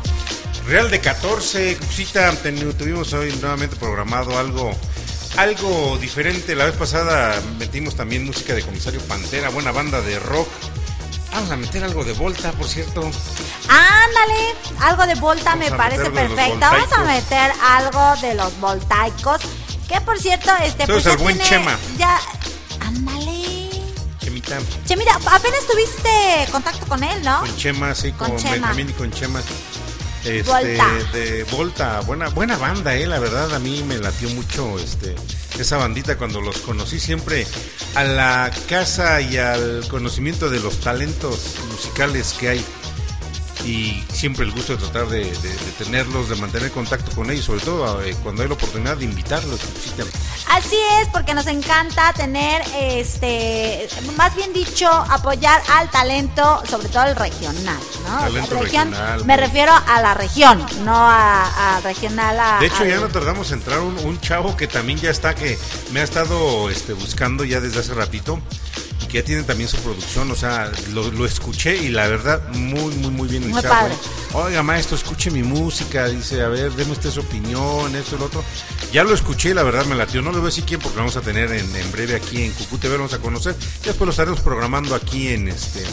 Real 0.67 0.91
de 0.91 1.01
14, 1.01 1.77
Cuxita, 1.77 2.31
ten- 2.43 2.73
tuvimos 2.77 3.13
hoy 3.13 3.33
nuevamente 3.41 3.77
programado 3.77 4.39
algo 4.39 4.73
algo 5.37 5.99
diferente. 5.99 6.55
La 6.55 6.65
vez 6.67 6.75
pasada 6.75 7.41
metimos 7.59 7.95
también 7.97 8.25
música 8.25 8.55
de 8.55 8.63
Comisario 8.63 9.01
Pantera, 9.03 9.49
buena 9.51 9.73
banda 9.73 10.01
de 10.01 10.19
rock. 10.19 10.49
Vamos 11.33 11.51
a 11.51 11.57
meter 11.57 11.85
algo 11.85 12.03
de 12.05 12.13
Volta, 12.13 12.51
por 12.53 12.67
cierto. 12.67 13.03
Ándale, 13.69 14.55
algo 14.81 15.07
de 15.07 15.15
Volta 15.15 15.51
Vamos 15.51 15.71
me 15.71 15.77
parece 15.77 16.11
perfecto. 16.11 16.59
Vamos 16.59 16.93
a 16.93 17.05
meter 17.05 17.53
algo 17.63 18.21
de 18.21 18.35
los 18.35 18.59
voltaicos. 18.61 19.41
Que 19.89 20.01
por 20.01 20.19
cierto, 20.21 20.51
este 20.63 20.87
ya 20.87 21.11
el 21.13 21.17
buen 21.19 21.37
tiene- 21.37 21.49
Chema. 21.49 21.79
Ya, 21.97 22.21
ándale. 22.81 23.71
Chemita. 24.21 24.59
Che, 24.87 24.97
mira, 24.97 25.15
apenas 25.27 25.67
tuviste 25.67 26.11
contacto 26.53 26.87
con 26.87 27.03
él, 27.03 27.23
¿no? 27.23 27.41
Con 27.41 27.57
Chema, 27.57 27.95
sí, 27.95 28.13
Con 28.13 28.31
con, 28.31 28.39
Chema. 28.39 28.53
Benjamín 28.53 28.91
y 28.91 28.93
con 28.93 29.11
Chema. 29.13 29.41
Este, 30.25 30.79
de 31.13 31.45
Volta, 31.45 32.01
buena, 32.01 32.29
buena 32.29 32.57
banda, 32.59 32.95
eh, 32.95 33.07
la 33.07 33.19
verdad 33.19 33.55
a 33.55 33.59
mí 33.59 33.83
me 33.83 33.99
latió 33.99 34.29
mucho 34.31 34.79
este 34.79 35.15
esa 35.59 35.77
bandita 35.77 36.17
cuando 36.17 36.41
los 36.41 36.59
conocí 36.59 36.99
siempre 36.99 37.47
a 37.95 38.05
la 38.05 38.51
casa 38.69 39.21
y 39.21 39.37
al 39.37 39.87
conocimiento 39.89 40.49
de 40.49 40.61
los 40.61 40.81
talentos 40.81 41.57
musicales 41.71 42.35
que 42.39 42.49
hay 42.49 42.65
y 43.65 44.05
siempre 44.13 44.45
el 44.45 44.53
gusto 44.53 44.77
de 44.77 44.79
tratar 44.83 45.09
de, 45.09 45.25
de- 45.25 45.33
de 45.57 45.73
tenerlos, 45.79 46.29
de 46.29 46.37
mantener 46.37 46.71
contacto 46.71 47.11
con 47.15 47.31
ellos, 47.31 47.45
sobre 47.45 47.61
todo 47.61 48.03
eh, 48.03 48.17
cuando 48.23 48.43
hay 48.43 48.49
la 48.49 48.55
oportunidad 48.55 48.97
de 48.97 49.05
invitarlos. 49.05 49.61
Así 50.49 50.77
es, 51.01 51.09
porque 51.09 51.35
nos 51.35 51.47
encanta 51.47 52.13
tener, 52.13 52.63
este, 52.81 53.89
más 54.17 54.35
bien 54.35 54.53
dicho, 54.53 54.89
apoyar 54.91 55.63
al 55.73 55.91
talento, 55.91 56.63
sobre 56.69 56.89
todo 56.89 57.05
el 57.05 57.17
regional, 57.17 57.79
¿no? 58.09 58.19
Talento 58.21 58.61
Región- 58.61 58.91
regional, 58.91 59.25
Me 59.25 59.37
refiero 59.37 59.73
a 59.73 60.01
la 60.03 60.15
región, 60.15 60.65
no 60.85 60.95
a, 60.97 61.77
a 61.77 61.81
regional. 61.81 62.39
A, 62.41 62.59
De 62.61 62.67
hecho, 62.67 62.83
a- 62.83 62.87
ya 62.89 62.99
no 62.99 63.09
tardamos 63.09 63.53
en 63.53 63.59
entrar 63.61 63.81
un, 63.81 63.97
un 63.99 64.21
chavo 64.21 64.57
que 64.57 64.67
también 64.67 64.99
ya 64.99 65.11
está, 65.11 65.35
que 65.35 65.59
me 65.93 66.01
ha 66.01 66.05
estado 66.05 66.71
este, 66.71 66.95
buscando 66.95 67.45
ya 67.45 67.61
desde 67.61 67.81
hace 67.81 67.95
ratito 67.95 68.41
que 69.11 69.19
ya 69.19 69.25
tiene 69.25 69.43
también 69.43 69.69
su 69.69 69.77
producción. 69.79 70.31
O 70.31 70.37
sea, 70.37 70.71
lo, 70.93 71.11
lo 71.11 71.27
escuché 71.27 71.77
y 71.77 71.89
la 71.89 72.07
verdad, 72.07 72.41
muy, 72.51 72.95
muy, 72.95 73.11
muy 73.11 73.29
bien 73.29 73.43
el 73.45 73.51
Muy 73.51 73.63
padre. 73.63 73.95
¿eh? 73.95 73.99
Oiga, 74.33 74.63
maestro, 74.63 74.97
escuche 74.97 75.31
mi 75.31 75.43
música. 75.43 76.07
Dice, 76.07 76.43
a 76.43 76.49
ver, 76.49 76.73
deme 76.73 76.93
usted 76.93 77.11
su 77.11 77.21
opinión, 77.21 77.95
esto 77.97 78.17
lo 78.17 78.27
otro. 78.27 78.45
Ya 78.93 79.05
lo 79.05 79.13
escuché 79.15 79.51
y 79.51 79.55
la 79.55 79.63
verdad 79.63 79.85
me 79.87 79.95
latió. 79.95 80.23
No 80.23 80.31
le 80.31 80.39
voy 80.39 80.47
a 80.47 80.51
decir 80.51 80.65
quién 80.65 80.81
porque 80.81 80.97
lo 80.97 81.03
vamos 81.03 81.17
a 81.17 81.21
tener 81.21 81.53
en, 81.53 81.75
en 81.75 81.93
breve 81.93 82.17
aquí 82.17 82.45
en 82.45 82.53
TV, 82.53 82.89
lo 82.95 82.99
vamos 82.99 83.15
a 83.15 83.19
conocer. 83.19 83.57
Y 83.83 83.87
después 83.87 84.07
lo 84.07 84.11
estaremos 84.11 84.41
programando 84.41 84.95
aquí 84.95 85.29
en, 85.29 85.49
este, 85.49 85.85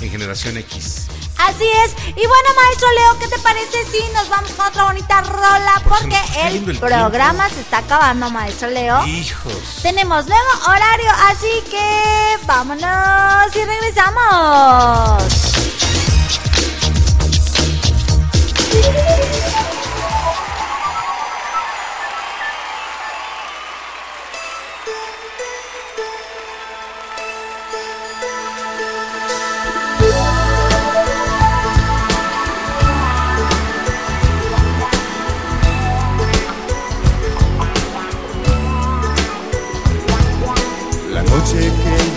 en 0.00 0.10
Generación 0.10 0.56
X. 0.58 1.06
Así 1.38 1.64
es. 1.84 1.92
Y 2.08 2.26
bueno, 2.26 2.48
maestro 2.56 2.88
Leo, 2.94 3.18
¿qué 3.20 3.28
te 3.28 3.38
parece 3.38 3.84
si 3.90 4.12
nos 4.12 4.28
vamos 4.28 4.50
con 4.52 4.66
otra 4.66 4.84
bonita 4.84 5.20
rola? 5.22 5.82
Porque 5.88 6.18
el, 6.44 6.68
el 6.68 6.78
programa 6.78 7.48
se 7.48 7.60
está 7.60 7.78
acabando, 7.78 8.28
maestro 8.30 8.68
Leo. 8.68 9.06
Hijos. 9.06 9.54
Tenemos 9.82 10.26
nuevo 10.26 10.48
horario, 10.66 11.10
así 11.30 11.48
que 11.70 12.46
vámonos 12.58 13.54
y 13.54 13.64
regresamos. 13.64 15.22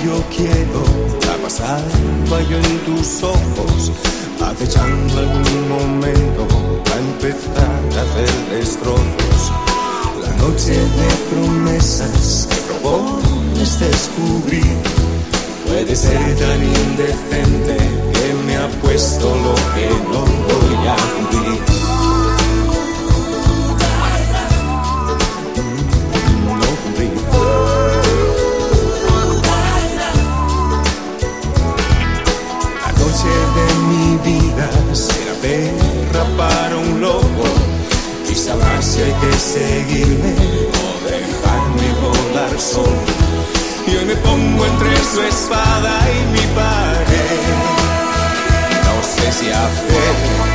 Yo 0.03 0.23
quiero 0.35 0.83
pasar 1.43 1.81
yo 2.49 2.57
en 2.57 2.79
tus 2.85 3.23
ojos 3.23 3.91
acechando 4.41 5.19
algún 5.19 5.69
momento 5.69 6.47
a 6.91 6.97
empezar 6.97 7.81
a 7.97 8.01
hacer 8.01 8.57
destrozos. 8.57 9.51
La 10.21 10.35
noche 10.37 10.71
de 10.71 11.09
promesas 11.29 12.47
que 12.49 12.55
propones 12.67 13.79
descubrir 13.79 14.77
puede 15.67 15.95
ser 15.95 16.35
tan 16.37 16.63
indecente 16.63 17.77
que 18.13 18.33
me 18.45 18.57
ha 18.57 18.67
puesto 18.81 19.25
lo 19.25 19.55
que 19.75 19.89
no 20.11 20.21
voy 20.47 20.87
a 20.87 20.95
cumplir. 21.29 21.90
Perra 35.41 36.23
para 36.37 36.77
un 36.77 37.01
lobo 37.01 37.43
y 38.29 38.35
sabrá 38.35 38.81
si 38.81 39.01
hay 39.01 39.13
que 39.13 39.33
seguirme 39.37 40.35
o 40.79 41.09
dejarme 41.09 41.87
volar 42.01 42.59
solo. 42.59 43.01
Y 43.87 43.95
hoy 43.97 44.05
me 44.05 44.15
pongo 44.17 44.65
entre 44.65 44.95
su 44.97 45.21
espada 45.21 45.93
y 46.09 46.31
mi 46.33 46.45
pared. 46.55 47.41
No 48.85 48.95
sé 49.03 49.31
si 49.31 49.49
o 49.49 50.50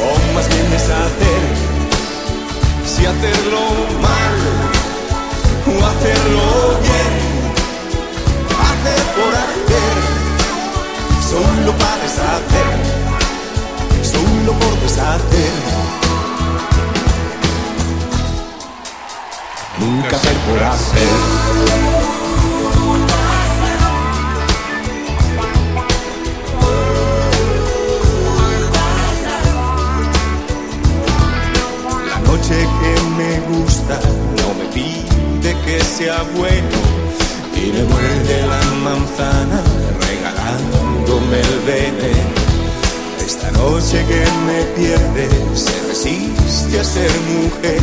o 0.00 0.34
más 0.34 0.48
bien 0.48 0.70
deshacer 0.70 1.74
si 2.96 3.06
hacerlo 3.06 3.60
mal 4.00 4.34
o 5.66 5.86
hacerlo 5.86 6.78
bien, 6.82 7.12
hacer 8.60 9.02
por 9.16 9.32
hacer, 9.44 9.96
solo 11.28 11.72
para 11.78 11.96
deshacer, 12.02 12.74
solo 14.02 14.52
por 14.52 14.74
deshacer. 14.80 15.54
Nunca 19.78 20.16
hacer 20.16 20.36
por 20.46 20.62
hacer. 20.62 22.23
Noche 32.44 32.68
que 32.80 33.02
me 33.16 33.56
gusta 33.56 33.98
no 34.36 34.54
me 34.58 34.66
pide 34.74 35.56
que 35.64 35.82
sea 35.82 36.22
bueno 36.36 36.78
y 37.56 37.72
me 37.72 37.84
muerde 37.84 38.46
la 38.46 38.62
manzana 38.84 39.62
regalándome 40.08 41.40
el 41.40 41.60
veneno. 41.66 42.34
Esta 43.24 43.50
noche 43.52 44.04
que 44.06 44.24
me 44.46 44.62
pierde 44.76 45.28
se 45.54 45.88
resiste 45.88 46.80
a 46.80 46.84
ser 46.84 47.10
mujer 47.32 47.82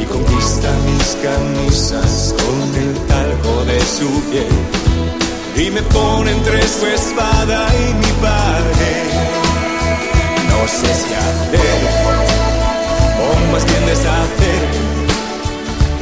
y 0.00 0.04
conquista 0.04 0.70
mis 0.86 1.16
camisas 1.22 2.34
con 2.38 2.82
el 2.82 2.94
talco 3.06 3.64
de 3.66 3.80
su 3.80 4.08
piel 4.30 5.66
y 5.66 5.70
me 5.70 5.82
pone 5.82 6.30
entre 6.30 6.62
su 6.68 6.86
espada 6.86 7.68
y 7.74 7.94
mi 7.94 8.12
pared. 8.22 9.12
No 10.48 10.68
sé 10.68 10.94
si 10.94 11.14
hacer 11.14 12.41
o 13.22 13.52
más 13.52 13.64
bien 13.64 13.84
deshacer, 13.86 14.62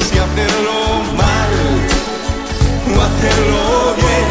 si 0.09 0.19
hacerlo 0.19 0.79
mal 1.17 1.53
o 2.97 3.01
hacerlo 3.09 3.63
bien, 4.03 4.29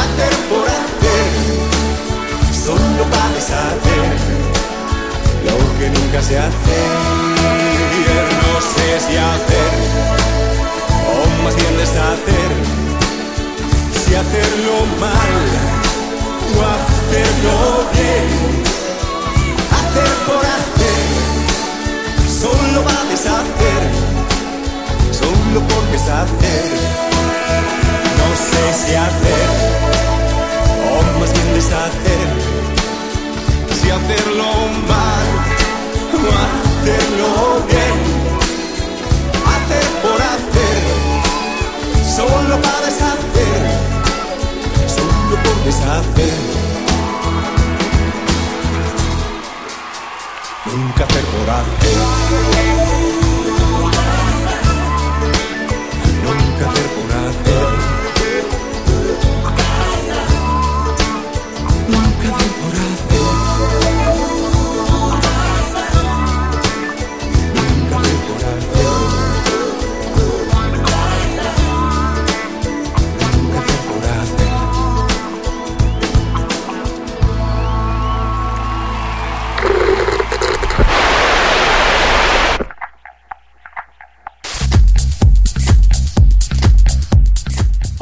hacer 0.00 0.34
por 0.50 0.66
hacer, 0.78 1.26
solo 2.64 3.02
para 3.10 3.28
deshacer 3.36 4.08
lo 5.46 5.56
que 5.78 5.86
nunca 5.90 6.20
se 6.22 6.38
hace. 6.38 6.78
No 8.42 8.52
sé 8.60 8.86
si 9.06 9.14
hacer 9.16 9.72
o 11.12 11.44
más 11.44 11.54
bien 11.54 11.74
deshacer, 11.76 12.50
si 14.04 14.14
hacerlo 14.14 14.74
mal 15.00 15.36
o 16.54 16.58
hacerlo 16.74 17.56
bien, 17.94 18.26
hacer 19.78 20.12
por 20.26 20.44
hacer 20.44 20.77
solo 22.48 22.84
va 22.84 23.00
a 23.00 23.04
deshacer, 23.04 23.82
solo 25.12 25.60
por 25.68 25.82
deshacer. 25.92 26.64
No 28.18 28.28
sé 28.48 28.64
si 28.80 28.94
hacer, 28.94 29.48
o 30.92 31.18
más 31.18 31.32
bien 31.32 31.54
deshacer, 31.54 32.28
si 33.80 33.90
hacerlo 33.90 34.48
mal 34.92 35.28
o 36.14 36.30
hacerlo 36.44 37.28
bien. 37.68 37.98
Hacer 39.52 39.86
por 40.02 40.20
hacer, 40.32 40.80
solo 42.16 42.54
para 42.64 42.80
deshacer, 42.86 43.60
solo 44.96 45.42
por 45.42 45.56
deshacer. 45.64 46.67
Nunca 50.76 51.04
hacer. 51.04 51.24
Nunca 56.24 56.70
hacer 56.70 56.97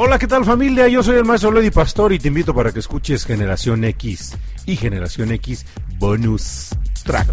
Hola, 0.06 0.20
¿qué 0.20 0.28
tal 0.28 0.44
familia? 0.44 0.86
Yo 0.86 1.02
soy 1.02 1.16
el 1.16 1.24
maestro 1.24 1.50
Lady 1.50 1.72
Pastor 1.72 2.12
y 2.12 2.20
te 2.20 2.28
invito 2.28 2.54
para 2.54 2.70
que 2.70 2.78
escuches 2.78 3.24
Generación 3.24 3.82
X 3.82 4.36
y 4.64 4.76
Generación 4.76 5.32
X 5.32 5.66
Bonus 5.98 6.68
Track. 7.02 7.26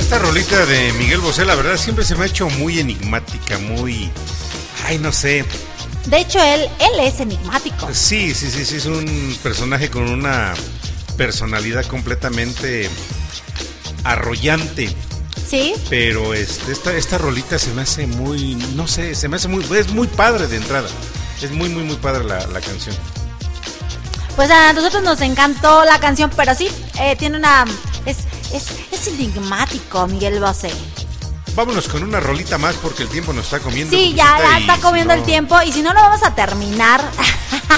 Esta 0.00 0.18
rolita 0.18 0.64
de 0.64 0.94
Miguel 0.94 1.20
Bosé, 1.20 1.44
la 1.44 1.56
verdad, 1.56 1.76
siempre 1.76 2.06
se 2.06 2.16
me 2.16 2.22
ha 2.22 2.26
hecho 2.26 2.48
muy 2.48 2.78
enigmática, 2.78 3.58
muy. 3.58 4.10
Ay, 4.86 4.98
no 4.98 5.12
sé. 5.12 5.44
De 6.06 6.20
hecho, 6.20 6.40
él, 6.42 6.68
él 6.78 7.00
es 7.00 7.20
enigmático. 7.20 7.88
Sí, 7.92 8.34
sí, 8.34 8.50
sí, 8.50 8.64
sí, 8.64 8.76
es 8.76 8.86
un 8.86 9.36
personaje 9.42 9.90
con 9.90 10.08
una 10.08 10.54
personalidad 11.16 11.84
completamente 11.86 12.88
arrollante. 14.04 14.94
¿Sí? 15.48 15.74
Pero 15.88 16.34
este, 16.34 16.72
esta, 16.72 16.92
esta 16.96 17.18
rolita 17.18 17.58
se 17.58 17.72
me 17.72 17.82
hace 17.82 18.06
muy, 18.06 18.54
no 18.74 18.88
sé, 18.88 19.14
se 19.14 19.28
me 19.28 19.36
hace 19.36 19.48
muy, 19.48 19.64
es 19.76 19.88
muy 19.92 20.06
padre 20.06 20.46
de 20.48 20.56
entrada. 20.56 20.88
Es 21.40 21.50
muy, 21.50 21.68
muy, 21.68 21.82
muy 21.82 21.96
padre 21.96 22.24
la, 22.24 22.46
la 22.46 22.60
canción. 22.60 22.96
Pues 24.34 24.50
a 24.50 24.72
nosotros 24.72 25.02
nos 25.02 25.20
encantó 25.20 25.84
la 25.84 25.98
canción, 25.98 26.30
pero 26.36 26.54
sí, 26.54 26.68
eh, 27.00 27.16
tiene 27.16 27.38
una... 27.38 27.64
Es, 28.04 28.18
es, 28.52 28.66
es 28.92 29.06
enigmático, 29.08 30.06
Miguel 30.06 30.40
Bosé. 30.40 30.70
Vámonos 31.56 31.88
con 31.88 32.02
una 32.02 32.20
rolita 32.20 32.58
más 32.58 32.74
porque 32.76 33.02
el 33.02 33.08
tiempo 33.08 33.32
nos 33.32 33.46
está 33.46 33.58
comiendo. 33.60 33.96
Sí, 33.96 34.12
ya, 34.14 34.38
y 34.58 34.60
está 34.60 34.76
comiendo 34.76 35.14
no- 35.14 35.20
el 35.20 35.26
tiempo 35.26 35.60
y 35.62 35.72
si 35.72 35.80
no, 35.82 35.92
no 35.94 36.00
vamos 36.02 36.22
a 36.22 36.34
terminar. 36.34 37.00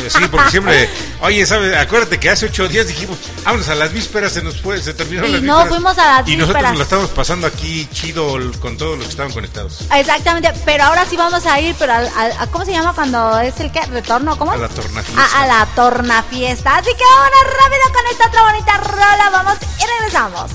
Eh, 0.02 0.08
Sí, 0.10 0.18
porque 0.30 0.50
siempre, 0.50 0.90
oye, 1.20 1.46
¿sabes? 1.46 1.76
Acuérdate 1.76 2.18
que 2.20 2.28
hace 2.30 2.46
ocho 2.46 2.68
días 2.68 2.86
dijimos, 2.88 3.18
vámonos 3.44 3.68
a 3.68 3.74
las 3.74 3.92
vísperas, 3.92 4.32
se 4.32 4.42
nos 4.42 4.60
fue, 4.60 4.80
se 4.82 4.94
terminaron 4.94 5.30
Y 5.30 5.32
las 5.34 5.42
no 5.42 5.56
vísperas. 5.58 5.68
fuimos 5.74 5.98
a 5.98 6.06
las 6.18 6.28
Y 6.28 6.36
nosotros 6.36 6.46
vísperas. 6.62 6.70
nos 6.72 6.78
la 6.78 6.84
estamos 6.84 7.10
pasando 7.10 7.46
aquí 7.46 7.88
chido 7.92 8.36
con 8.60 8.76
todos 8.76 8.96
los 8.98 9.06
que 9.06 9.10
estaban 9.12 9.32
conectados. 9.32 9.78
Exactamente, 9.94 10.52
pero 10.64 10.84
ahora 10.84 11.06
sí 11.08 11.16
vamos 11.16 11.46
a 11.46 11.60
ir, 11.60 11.74
pero 11.78 11.92
al, 11.94 12.08
al- 12.16 12.32
a- 12.38 12.46
¿cómo 12.48 12.64
se 12.64 12.72
llama 12.72 12.92
cuando 12.94 13.38
es 13.40 13.58
el 13.60 13.70
que 13.72 13.80
retorno? 13.82 14.36
¿Cómo? 14.36 14.52
A 14.52 14.56
la 14.56 14.68
tornafiesta. 14.68 15.22
A, 15.38 15.42
a 15.42 15.46
la 15.46 15.66
tornafiesta. 15.74 16.76
Así 16.76 16.90
que 16.96 17.04
ahora 17.16 17.36
rápido 17.62 17.92
con 17.94 18.06
esta 18.12 18.26
otra 18.28 18.42
bonita 18.42 18.76
rola, 18.78 19.30
vamos 19.30 19.54
y 19.78 19.86
regresamos. 19.98 20.50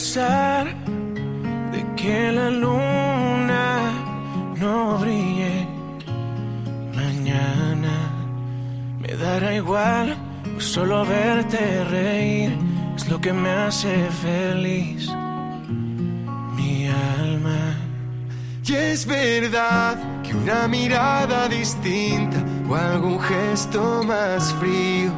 Pesar 0.00 0.64
de 1.72 1.80
que 1.94 2.32
la 2.32 2.48
luna 2.48 3.92
no 4.56 4.96
brille 4.96 5.68
mañana, 6.94 7.96
me 8.98 9.14
dará 9.14 9.54
igual, 9.54 10.16
pues 10.54 10.64
solo 10.64 11.04
verte 11.04 11.84
reír 11.84 12.56
es 12.96 13.10
lo 13.10 13.20
que 13.20 13.34
me 13.34 13.50
hace 13.50 13.94
feliz. 14.22 15.06
Mi 16.56 16.88
alma. 17.18 17.62
Y 18.64 18.72
es 18.72 19.04
verdad 19.04 19.98
que 20.22 20.34
una 20.34 20.66
mirada 20.66 21.46
distinta 21.46 22.38
o 22.70 22.74
algún 22.74 23.20
gesto 23.20 24.02
más 24.02 24.54
frío 24.54 25.12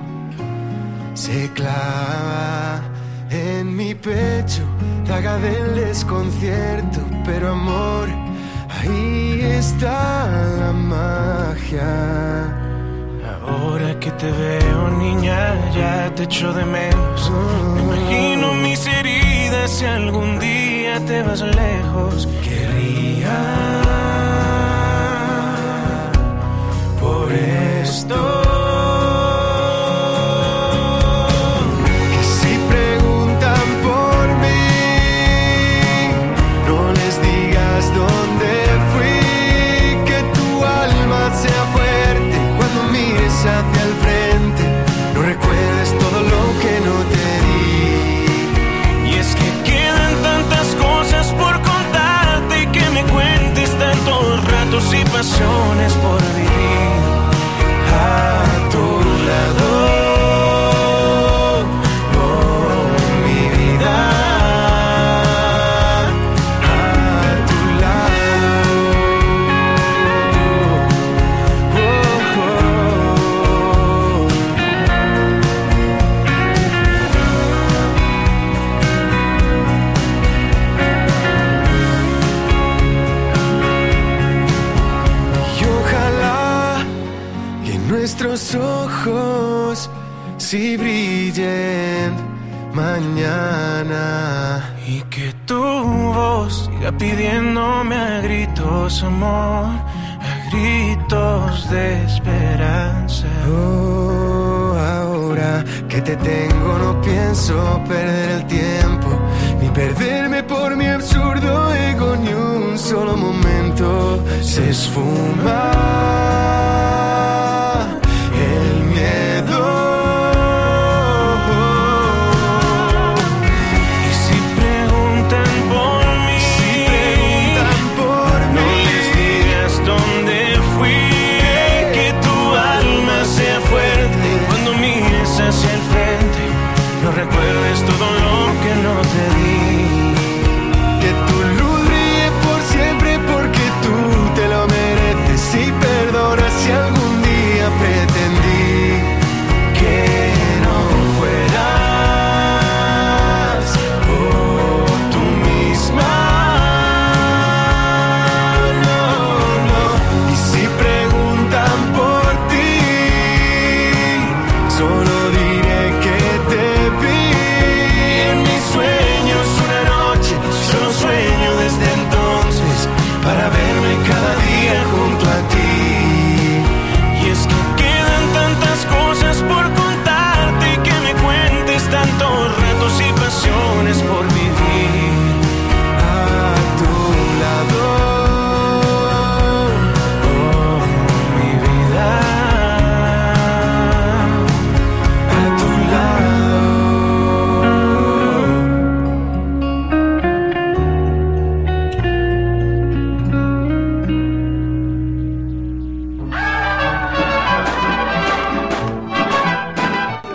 se 1.15 1.49
clava 1.53 2.92
en 3.33 3.75
mi 3.75 3.95
pecho, 3.95 4.63
daga 5.07 5.39
del 5.39 5.75
desconcierto, 5.75 7.01
pero 7.25 7.51
amor, 7.51 8.09
ahí 8.69 9.41
está 9.43 10.29
la 10.59 10.73
magia. 10.73 12.59
Ahora 13.49 13.99
que 13.99 14.11
te 14.13 14.31
veo, 14.31 14.89
niña, 14.99 15.55
ya 15.75 16.15
te 16.15 16.25
echo 16.25 16.53
de 16.53 16.65
menos. 16.65 17.33
Me 17.75 17.83
imagino 17.83 18.55
mis 18.55 18.87
heridas 18.87 19.71
si 19.71 19.85
algún 19.85 20.39
día 20.39 21.01
te 21.07 21.23
vas 21.23 21.41
lejos. 21.41 22.29
Querría 22.43 23.72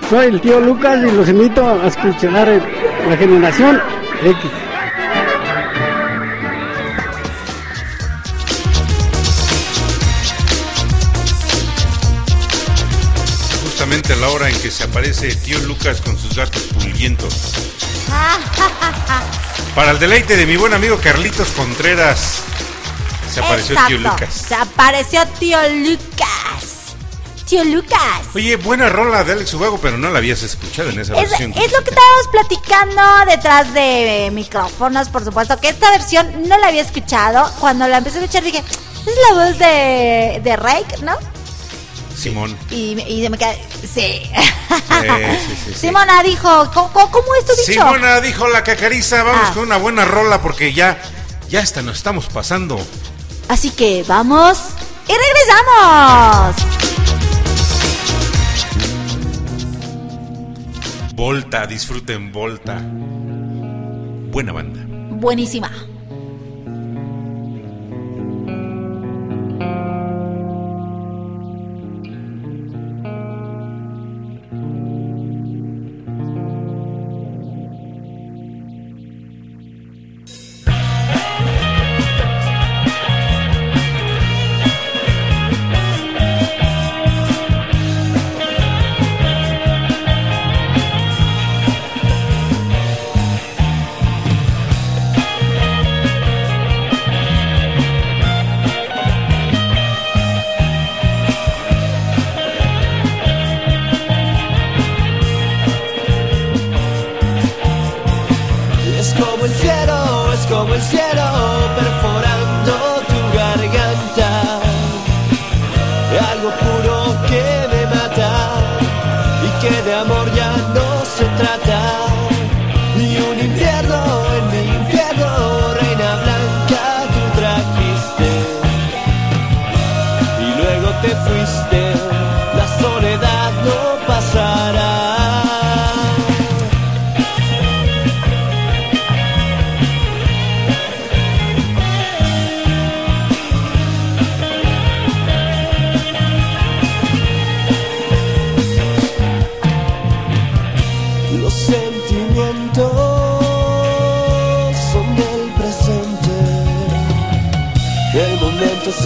Soy 0.10 0.28
el 0.28 0.40
tío 0.40 0.62
Lucas 0.62 1.00
y 1.06 1.12
los 1.12 1.28
invito 1.28 1.68
a 1.68 1.88
escuchar 1.88 2.48
la 3.10 3.18
generación 3.18 3.82
X. 4.24 4.52
Justamente 13.66 14.14
a 14.14 14.16
la 14.16 14.30
hora 14.30 14.50
en 14.50 14.58
que 14.62 14.72
se 14.72 14.86
aparece 14.86 15.36
tío 15.36 15.60
Lucas 15.60 16.00
con 16.00 16.18
sus 16.18 16.38
gatos 16.38 16.62
pulguientos. 16.74 17.54
Para 19.76 19.92
el 19.92 20.00
deleite 20.00 20.38
de 20.38 20.46
mi 20.46 20.56
buen 20.56 20.74
amigo 20.74 20.98
Carlitos 21.04 21.50
Contreras, 21.50 22.44
se 23.30 23.42
apareció 23.42 23.76
tío 23.88 23.98
Exacto, 23.98 24.22
Lucas. 24.22 24.46
Se 24.48 24.56
apareció 24.56 25.28
tío 25.38 25.58
Lucas. 25.70 26.27
Tío 27.48 27.64
Lucas. 27.64 28.00
Oye, 28.36 28.58
buena 28.58 28.90
rola 28.90 29.24
de 29.24 29.32
Alex 29.32 29.54
Ubago, 29.54 29.80
pero 29.82 29.98
no 29.98 30.10
la 30.10 30.18
habías 30.18 30.44
escuchado 30.44 30.90
en 30.90 31.00
esa 31.00 31.14
Es, 31.16 31.30
versión. 31.30 31.52
es 31.54 31.72
lo 31.72 31.82
que 31.84 31.92
estábamos 31.92 32.28
platicando 32.32 33.02
detrás 33.26 33.74
de 33.74 34.30
micrófonos, 34.34 35.08
por 35.08 35.24
supuesto, 35.24 35.58
que 35.62 35.70
esta 35.70 35.90
versión 35.92 36.48
no 36.50 36.58
la 36.58 36.68
había 36.68 36.82
escuchado. 36.82 37.50
Cuando 37.60 37.88
la 37.88 38.00
empecé 38.00 38.18
a 38.20 38.22
escuchar 38.24 38.44
dije, 38.44 38.58
es 38.60 39.14
la 39.30 39.46
voz 39.46 39.58
de, 39.60 40.42
de 40.44 40.56
Rake, 40.58 40.98
¿no? 41.04 41.14
Simón. 42.18 42.58
Y, 42.70 43.00
y 43.08 43.24
se 43.24 43.30
me 43.30 43.38
queda, 43.38 43.54
sí. 43.82 43.88
Sí, 43.88 44.30
sí, 44.30 45.38
sí, 45.48 45.58
sí. 45.68 45.74
Simona 45.74 46.22
dijo, 46.24 46.70
¿cómo, 46.74 46.92
cómo- 46.92 47.12
cómo 47.12 47.28
es 47.40 47.46
tu 47.46 47.52
dicho? 47.56 47.72
Simona 47.82 48.20
dijo 48.20 48.48
la 48.50 48.64
cacariza, 48.64 49.24
vamos 49.24 49.50
Ah. 49.50 49.54
con 49.54 49.64
una 49.64 49.78
buena 49.78 50.04
rola 50.04 50.42
porque 50.42 50.74
ya, 50.74 51.00
ya 51.48 51.62
hasta 51.62 51.82
nos 51.82 51.98
estamos 51.98 52.26
pasando. 52.28 52.78
Así 53.48 53.70
que 53.70 54.04
vamos 54.08 54.58
y 55.08 55.14
regresamos. 55.14 56.87
Volta, 61.18 61.66
disfruten 61.66 62.32
Volta. 62.32 62.80
Buena 64.30 64.54
banda. 64.54 64.86
Buenísima. 65.20 65.72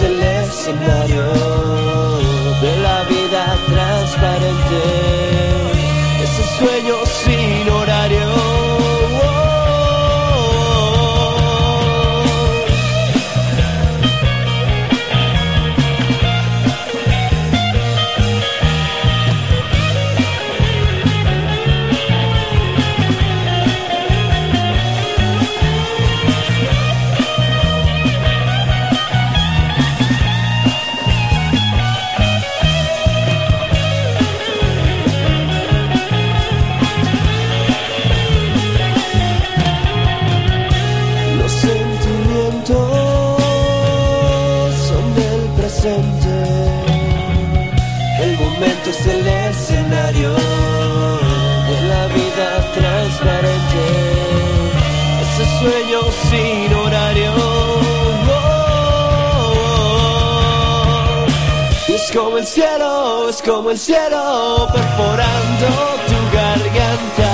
el 0.00 0.22
escenario 0.22 1.51
como 63.44 63.70
el 63.70 63.78
cielo 63.78 64.68
perforando 64.72 65.66
tu 66.06 66.36
garganta 66.36 67.32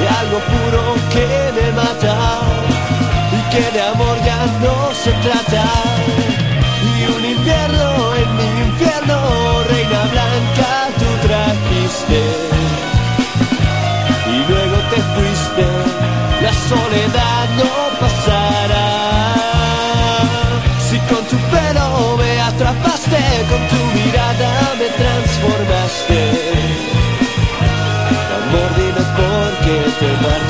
de 0.00 0.08
algo 0.08 0.38
puro 0.38 0.94
que 1.12 1.26
me 1.60 1.72
mata 1.72 2.40
y 3.32 3.50
que 3.50 3.70
de 3.72 3.82
amor 3.82 4.16
ya 4.24 4.46
no 4.60 4.94
se 4.94 5.10
trata. 5.12 6.21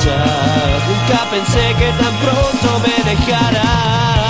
Nunca 0.05 1.29
pensé 1.31 1.75
que 1.79 1.91
tan 1.93 2.13
pronto 2.17 2.79
me 2.79 3.09
dejarás. 3.09 4.22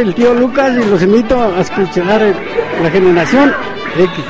El 0.00 0.14
tío 0.14 0.32
Lucas 0.32 0.72
y 0.72 0.88
los 0.88 1.02
invito 1.02 1.38
a 1.38 1.60
escuchar 1.60 2.34
la 2.82 2.90
generación 2.90 3.54
X. 3.98 4.24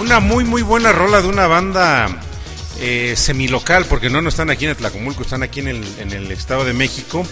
una 0.00 0.18
muy 0.20 0.44
muy 0.44 0.62
buena 0.62 0.90
rola 0.90 1.22
de 1.22 1.28
una 1.28 1.46
banda 1.46 2.08
eh, 2.80 3.14
semilocal, 3.16 3.86
porque 3.86 4.10
no, 4.10 4.20
no 4.20 4.28
están 4.28 4.50
aquí 4.50 4.66
en 4.66 4.74
Tlacomulco, 4.74 5.22
están 5.22 5.44
aquí 5.44 5.60
en 5.60 5.68
el 5.68 6.30
Estado 6.32 6.64
de 6.64 6.72
México. 6.72 7.24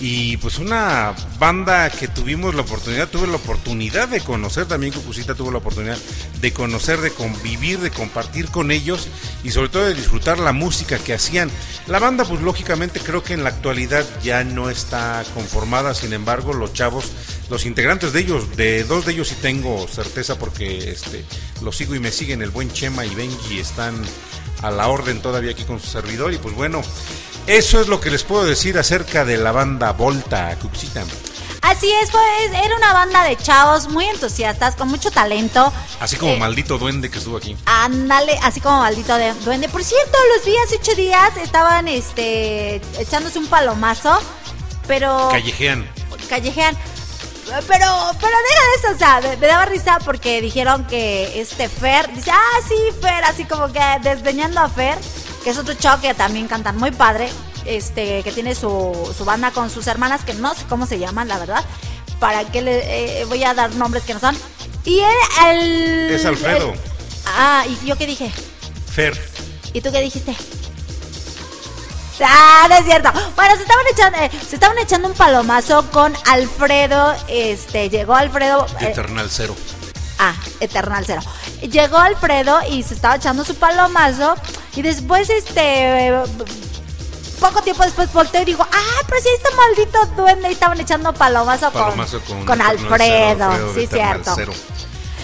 Y 0.00 0.36
pues 0.36 0.58
una 0.58 1.14
banda 1.38 1.90
que 1.90 2.06
tuvimos 2.06 2.54
la 2.54 2.62
oportunidad, 2.62 3.08
tuve 3.08 3.26
la 3.26 3.36
oportunidad 3.36 4.08
de 4.08 4.20
conocer, 4.20 4.66
también 4.66 4.92
Cucucita 4.92 5.34
tuvo 5.34 5.50
la 5.50 5.58
oportunidad 5.58 5.98
de 6.40 6.52
conocer, 6.52 7.00
de 7.00 7.10
convivir, 7.10 7.80
de 7.80 7.90
compartir 7.90 8.48
con 8.48 8.70
ellos 8.70 9.08
y 9.42 9.50
sobre 9.50 9.70
todo 9.70 9.86
de 9.86 9.94
disfrutar 9.94 10.38
la 10.38 10.52
música 10.52 10.98
que 10.98 11.14
hacían. 11.14 11.50
La 11.86 11.98
banda 11.98 12.24
pues 12.24 12.40
lógicamente 12.42 13.00
creo 13.00 13.24
que 13.24 13.34
en 13.34 13.42
la 13.42 13.50
actualidad 13.50 14.06
ya 14.22 14.44
no 14.44 14.70
está 14.70 15.24
conformada, 15.34 15.94
sin 15.94 16.12
embargo 16.12 16.52
los 16.52 16.72
chavos, 16.72 17.06
los 17.50 17.66
integrantes 17.66 18.12
de 18.12 18.20
ellos, 18.20 18.56
de 18.56 18.84
dos 18.84 19.04
de 19.04 19.12
ellos 19.12 19.28
sí 19.28 19.36
tengo 19.40 19.88
certeza 19.88 20.38
porque 20.38 20.90
este 20.90 21.24
los 21.60 21.76
sigo 21.76 21.94
y 21.94 22.00
me 22.00 22.12
siguen, 22.12 22.42
el 22.42 22.50
buen 22.50 22.72
Chema 22.72 23.04
y 23.04 23.14
Benji 23.14 23.58
están 23.58 23.94
a 24.62 24.70
la 24.70 24.88
orden 24.88 25.20
todavía 25.20 25.52
aquí 25.52 25.64
con 25.64 25.80
su 25.80 25.86
servidor 25.88 26.32
y 26.32 26.38
pues 26.38 26.54
bueno, 26.54 26.82
eso 27.48 27.80
es 27.80 27.88
lo 27.88 28.00
que 28.00 28.10
les 28.10 28.22
puedo 28.24 28.44
decir 28.44 28.78
acerca 28.78 29.24
de 29.24 29.36
la 29.36 29.52
banda 29.52 29.92
Volta, 29.92 30.56
Cuxita. 30.60 31.02
Así 31.60 31.90
es, 32.02 32.10
fue, 32.10 32.20
era 32.64 32.76
una 32.76 32.92
banda 32.92 33.24
de 33.24 33.36
chavos 33.36 33.88
muy 33.88 34.04
entusiastas, 34.06 34.76
con 34.76 34.88
mucho 34.88 35.10
talento. 35.10 35.72
Así 36.00 36.16
como 36.16 36.32
Eh, 36.32 36.38
maldito 36.38 36.78
duende 36.78 37.10
que 37.10 37.18
estuvo 37.18 37.36
aquí. 37.36 37.56
Ándale, 37.66 38.38
así 38.42 38.60
como 38.60 38.78
maldito 38.78 39.14
de 39.16 39.34
duende. 39.44 39.68
Por 39.68 39.82
cierto, 39.82 40.16
los 40.36 40.46
vi 40.46 40.54
hace 40.64 40.76
ocho 40.76 40.94
días, 40.94 41.36
estaban 41.42 41.88
este 41.88 42.76
echándose 42.98 43.38
un 43.40 43.48
palomazo, 43.48 44.18
pero 44.86 45.28
Callejean. 45.30 45.86
callejean. 46.28 46.76
Pero, 47.46 47.60
pero 47.66 48.36
deja 48.48 48.62
de 48.62 48.76
eso, 48.78 48.94
o 48.94 48.98
sea, 48.98 49.20
me, 49.22 49.36
me 49.38 49.46
daba 49.46 49.64
risa 49.64 49.98
porque 50.04 50.40
dijeron 50.42 50.86
que 50.86 51.40
este 51.40 51.68
Fer, 51.68 52.12
dice, 52.14 52.30
ah, 52.30 52.60
sí, 52.68 52.74
Fer, 53.02 53.24
así 53.24 53.44
como 53.46 53.72
que 53.72 53.80
desdeñando 54.02 54.60
a 54.60 54.68
Fer, 54.68 54.98
que 55.44 55.50
es 55.50 55.58
otro 55.58 55.74
chavo 55.74 56.00
que 56.02 56.14
también 56.14 56.48
cantan 56.48 56.76
muy 56.76 56.90
padre, 56.90 57.28
este, 57.64 58.22
que 58.22 58.32
tiene 58.32 58.54
su, 58.54 59.12
su 59.16 59.24
banda 59.24 59.50
con 59.50 59.70
sus 59.70 59.86
hermanas, 59.86 60.24
que 60.24 60.34
no 60.34 60.54
sé 60.54 60.64
cómo 60.68 60.86
se 60.86 60.98
llaman, 60.98 61.28
la 61.28 61.38
verdad, 61.38 61.64
para 62.20 62.44
que 62.44 62.62
le 62.62 63.20
eh, 63.20 63.24
voy 63.26 63.44
a 63.44 63.54
dar 63.54 63.74
nombres 63.74 64.02
que 64.04 64.14
no 64.14 64.20
son. 64.20 64.36
Y 64.84 65.00
él, 65.00 65.16
el... 65.46 66.10
Es 66.14 66.24
Alfredo. 66.24 66.72
el- 66.72 66.80
ah, 67.26 67.64
¿y 67.68 67.86
yo 67.86 67.96
qué 67.96 68.06
dije? 68.06 68.30
Fer. 68.90 69.18
¿Y 69.72 69.80
tú 69.80 69.92
qué 69.92 70.00
dijiste? 70.00 70.34
Ah, 72.20 72.66
no 72.68 72.74
es 72.76 72.84
cierto. 72.84 73.10
Bueno, 73.36 73.54
se 73.54 73.62
estaban 73.62 73.84
echando, 73.92 74.18
eh, 74.18 74.30
se 74.48 74.56
estaban 74.56 74.76
echando 74.78 75.08
un 75.08 75.14
palomazo 75.14 75.88
con 75.92 76.12
Alfredo. 76.26 77.14
Este, 77.28 77.88
llegó 77.90 78.14
Alfredo. 78.16 78.66
eh, 78.80 78.86
Eternal 78.86 79.28
Cero. 79.30 79.54
Ah, 80.18 80.34
Eternal 80.60 81.04
Cero. 81.06 81.22
Llegó 81.62 81.98
Alfredo 81.98 82.58
y 82.70 82.82
se 82.82 82.94
estaba 82.94 83.16
echando 83.16 83.44
su 83.44 83.54
palomazo. 83.54 84.34
Y 84.76 84.82
después, 84.82 85.30
este. 85.30 86.12
Poco 87.40 87.62
tiempo 87.62 87.84
después 87.84 88.12
volteó 88.12 88.42
y 88.42 88.46
dijo, 88.46 88.66
ah, 88.68 89.02
pero 89.08 89.20
si 89.22 89.28
este 89.28 89.48
maldito 89.54 90.06
duende 90.16 90.48
y 90.48 90.52
estaban 90.52 90.80
echando 90.80 91.12
palomazo, 91.14 91.70
Palomazo 91.70 92.20
con, 92.22 92.44
con, 92.44 92.60
Alfredo. 92.60 93.74
Sí, 93.74 93.84
Eternal 93.84 94.24
cierto. 94.24 94.32
Cero. 94.34 94.52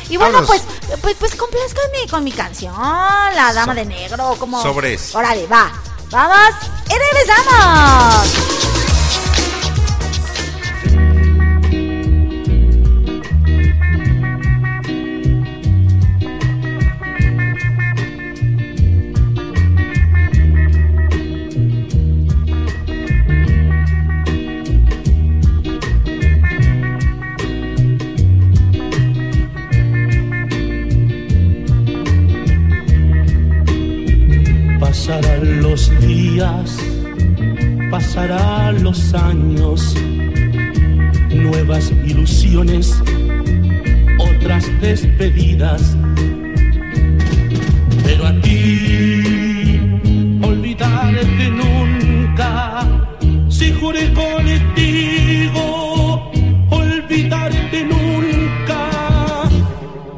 Y 0.08 0.16
bueno, 0.16 0.40
Vámonos. 0.40 0.62
pues, 0.86 0.98
pues, 1.00 1.16
pues 1.18 1.34
complazcanme 1.34 2.06
con 2.08 2.22
mi 2.22 2.30
canción, 2.30 2.74
La 2.76 3.52
Dama 3.52 3.72
So- 3.72 3.80
de 3.80 3.84
Negro, 3.86 4.36
como... 4.38 4.62
Sobres. 4.62 5.12
Órale, 5.14 5.46
va. 5.48 5.72
Vamos 6.10 6.54
y 6.88 6.92
regresamos. 6.92 8.83
Pasarán 37.90 38.82
los 38.82 39.14
años, 39.14 39.94
nuevas 41.30 41.92
ilusiones, 42.04 43.00
otras 44.18 44.68
despedidas. 44.80 45.96
Pero 48.02 48.26
a 48.26 48.40
ti, 48.40 49.78
olvidarte 50.42 51.50
nunca, 51.50 52.84
si 53.48 53.72
juré 53.72 54.12
contigo, 54.12 55.62
olvidarte 56.70 57.84
nunca. 57.84 58.90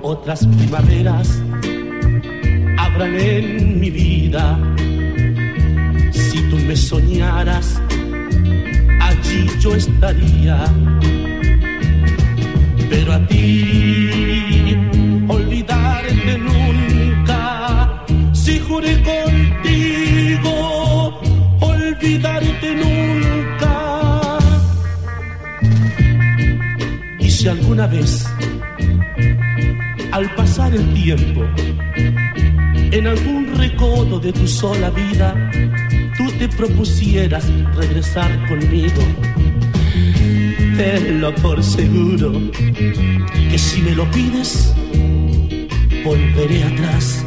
Otras 0.01 0.47
primaveras 0.47 1.43
habrán 2.79 3.15
en 3.21 3.81
mi 3.81 3.91
vida. 3.91 4.59
Me 6.67 6.75
soñaras, 6.75 7.81
allí 9.01 9.47
yo 9.61 9.77
estaría. 9.77 10.65
Pero 12.91 13.13
a 13.13 13.27
ti, 13.29 14.77
olvidarte 15.29 16.39
nunca. 16.39 18.05
Si 18.33 18.59
juré 18.59 19.01
contigo, 19.11 20.51
olvidarte 21.61 22.75
nunca. 22.75 24.39
Y 27.21 27.31
si 27.31 27.47
alguna 27.47 27.87
vez, 27.87 28.27
al 30.11 30.35
pasar 30.35 30.75
el 30.75 30.93
tiempo, 30.95 31.45
en 32.91 33.07
algún 33.07 33.55
recodo 33.57 34.19
de 34.19 34.33
tu 34.33 34.49
sola 34.49 34.91
vida, 34.91 35.35
tú 36.17 36.31
te 36.39 36.49
propusieras 36.49 37.45
regresar 37.75 38.31
conmigo. 38.49 39.03
Tenlo 40.77 41.35
por 41.37 41.63
seguro 41.63 42.33
que 43.51 43.59
si 43.59 43.83
me 43.83 43.93
lo 43.93 44.11
pides, 44.11 44.75
volveré 46.05 46.65
atrás 46.65 47.25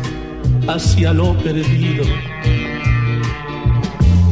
hacia 0.67 1.13
lo 1.13 1.37
perdido. 1.37 2.03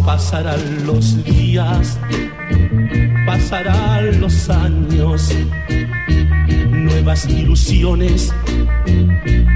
Pasarán 0.05 0.85
los 0.85 1.23
días, 1.23 1.99
pasarán 3.25 4.21
los 4.21 4.49
años, 4.49 5.31
nuevas 6.71 7.27
ilusiones 7.29 8.33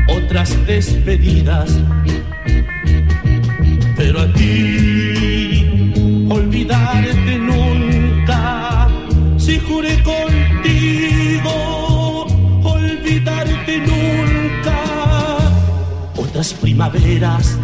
otras 0.07 0.65
despedidas. 0.65 1.77
Pero 4.11 4.23
a 4.23 4.33
ti, 4.33 5.65
olvidarte 6.29 7.39
nunca, 7.39 8.89
si 9.37 9.57
juré 9.57 9.95
contigo, 10.03 11.53
olvidarte 12.61 13.77
nunca. 13.79 14.77
Otras 16.17 16.53
primaveras 16.55 17.57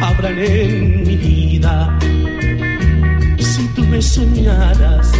habrán 0.00 0.38
en 0.38 1.02
mi 1.02 1.16
vida. 1.16 1.98
Si 3.40 3.66
tú 3.74 3.82
me 3.86 4.00
soñaras, 4.00 5.10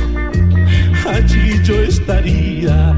allí 1.13 1.61
yo 1.65 1.75
estaría 1.83 2.95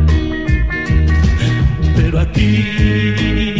pero 1.96 2.18
a 2.20 2.26
ti 2.32 3.59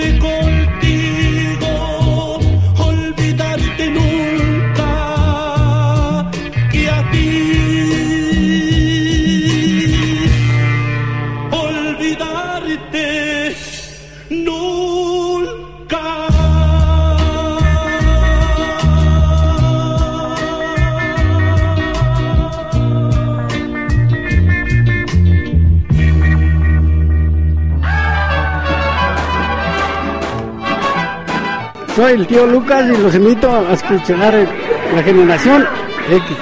Si 0.00 0.18
juré 0.18 0.39
soy 32.00 32.14
el 32.14 32.26
tío 32.26 32.46
Lucas 32.46 32.86
y 32.88 32.96
los 32.96 33.14
invito 33.14 33.54
a 33.54 33.74
escuchar 33.74 34.32
la 34.94 35.02
generación 35.02 35.68
X. 36.08 36.36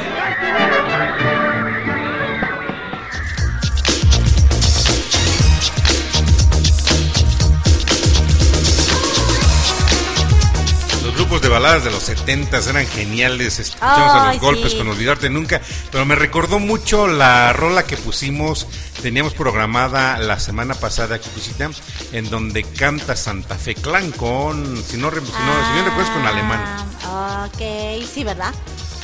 los 11.02 11.14
grupos 11.16 11.42
de 11.42 11.48
baladas 11.48 11.82
de 11.82 11.90
los 11.90 12.04
70 12.04 12.58
eran 12.70 12.86
geniales, 12.86 13.58
escuchamos 13.58 14.12
a 14.12 14.28
los 14.28 14.40
golpes 14.40 14.76
con 14.76 14.86
olvidarte 14.86 15.28
nunca, 15.28 15.60
pero 15.90 16.04
me 16.04 16.14
recordó 16.14 16.60
mucho 16.60 17.08
la 17.08 17.52
rola 17.52 17.82
que 17.82 17.96
pusimos 17.96 18.68
teníamos 19.02 19.34
programada 19.34 20.18
la 20.18 20.38
semana 20.40 20.74
pasada, 20.74 21.18
Cucucita, 21.18 21.70
en 22.12 22.28
donde 22.30 22.64
canta 22.64 23.16
Santa 23.16 23.56
Fe 23.56 23.74
Clan 23.74 24.10
con, 24.12 24.64
si 24.82 24.96
no, 24.96 25.10
si 25.10 25.16
no, 25.16 25.66
si 25.66 25.72
bien 25.72 25.84
recuerdas, 25.84 26.10
con 26.10 26.26
Alemán, 26.26 26.60
Ah, 27.04 27.48
Ok, 27.52 28.04
sí, 28.12 28.24
¿verdad? 28.24 28.52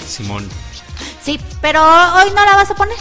Simón. 0.07 0.49
Sí, 1.23 1.41
pero 1.62 1.83
hoy 1.83 2.31
no 2.35 2.45
la 2.45 2.57
vas 2.57 2.71
a 2.71 2.75
poner. 2.75 2.97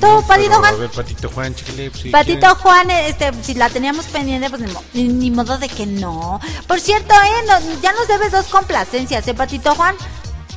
¿Tú, 0.00 0.24
Patito 0.28 0.54
Juan? 0.54 0.74
A 0.74 0.76
ver, 0.76 0.90
Patito 0.90 1.28
Juan, 1.28 1.54
chiquile, 1.54 1.90
pues, 1.90 2.04
Patito. 2.12 2.54
Juan, 2.56 2.88
este, 2.90 3.32
si 3.42 3.54
la 3.54 3.68
teníamos 3.68 4.06
pendiente, 4.06 4.48
pues 4.48 4.62
ni, 4.62 4.72
ni- 5.02 5.12
ni 5.12 5.30
modo 5.32 5.58
de 5.58 5.68
que 5.68 5.86
no. 5.86 6.40
Por 6.68 6.80
cierto, 6.80 7.12
eh, 7.14 7.46
no- 7.48 7.80
ya 7.82 7.92
nos 7.92 8.06
debes 8.06 8.30
dos 8.30 8.46
complacencias, 8.46 9.26
¿eh, 9.26 9.34
Patito 9.34 9.74
Juan? 9.74 9.96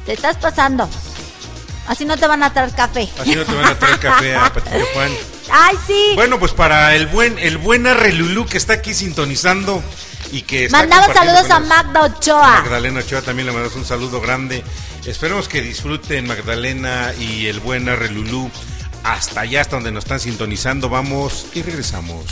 Te 0.05 0.13
estás 0.13 0.37
pasando. 0.37 0.87
Así 1.87 2.05
no 2.05 2.17
te 2.17 2.27
van 2.27 2.43
a 2.43 2.53
traer 2.53 2.71
café. 2.73 3.09
Así 3.19 3.35
no 3.35 3.43
te 3.43 3.53
van 3.53 3.65
a 3.65 3.77
traer 3.77 3.99
café 3.99 4.35
a 4.37 4.53
Patito 4.53 4.85
Juan. 4.93 5.11
Ay, 5.51 5.75
sí. 5.85 6.11
Bueno, 6.15 6.39
pues 6.39 6.51
para 6.53 6.95
el 6.95 7.07
buen, 7.07 7.37
el 7.39 7.57
buen 7.57 7.87
Arrelulú 7.87 8.45
que 8.45 8.57
está 8.57 8.73
aquí 8.73 8.93
sintonizando 8.93 9.83
y 10.31 10.43
que 10.43 10.65
está 10.65 10.87
compartiendo 10.87 11.19
saludos 11.19 11.51
a 11.51 11.59
Magda 11.59 12.01
Ochoa. 12.03 12.61
Magdalena 12.61 12.99
Ochoa 13.01 13.21
también 13.21 13.47
le 13.47 13.51
mandamos 13.53 13.75
un 13.77 13.85
saludo 13.85 14.21
grande. 14.21 14.63
Esperemos 15.05 15.47
que 15.47 15.61
disfruten 15.61 16.27
Magdalena 16.27 17.13
y 17.19 17.47
el 17.47 17.59
buen 17.59 17.89
Arrelulú 17.89 18.49
hasta 19.03 19.41
allá, 19.41 19.61
hasta 19.61 19.75
donde 19.75 19.91
nos 19.91 20.05
están 20.05 20.19
sintonizando. 20.19 20.89
Vamos 20.89 21.47
y 21.53 21.61
regresamos. 21.63 22.25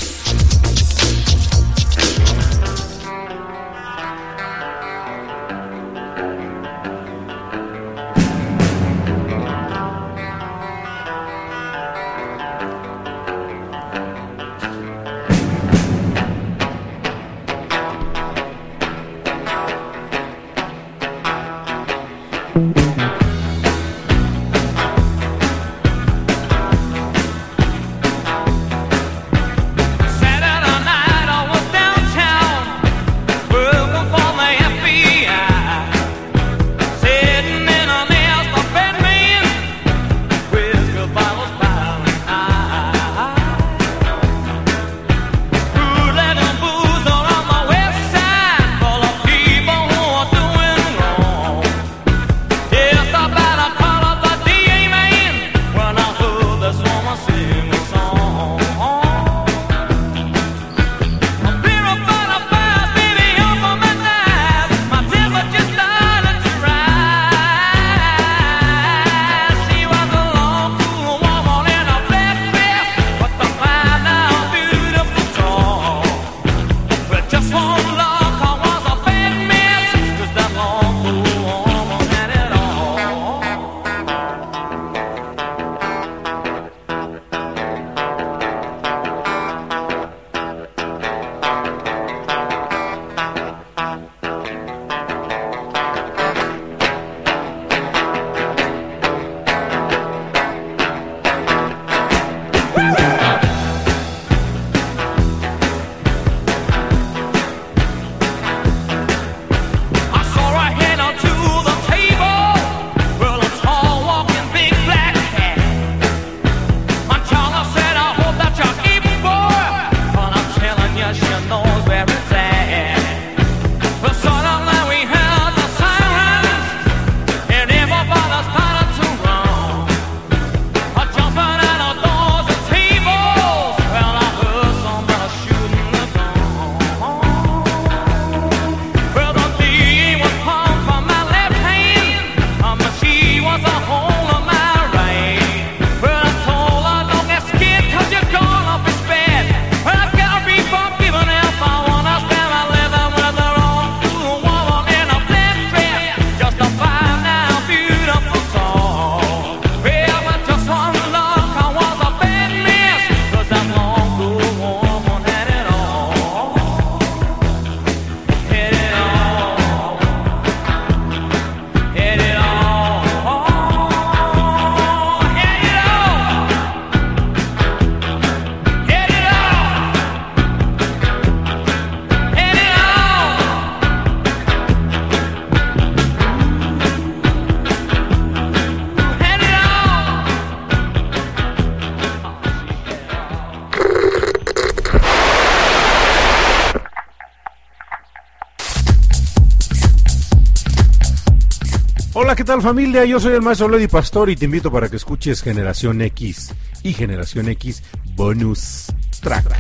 Tal 202.50 202.64
familia? 202.64 203.06
Yo 203.06 203.20
soy 203.20 203.34
el 203.34 203.44
maestro 203.44 203.70
Lady 203.70 203.88
Pastor 203.88 204.28
y 204.32 204.36
te 204.36 204.46
invito 204.46 204.72
para 204.72 204.90
que 204.90 204.96
escuches 204.96 205.44
Generación 205.44 206.02
X 206.02 206.52
y 206.82 206.94
Generación 206.94 207.48
X 207.48 207.84
Bonus 208.16 208.88
Track. 209.22 209.56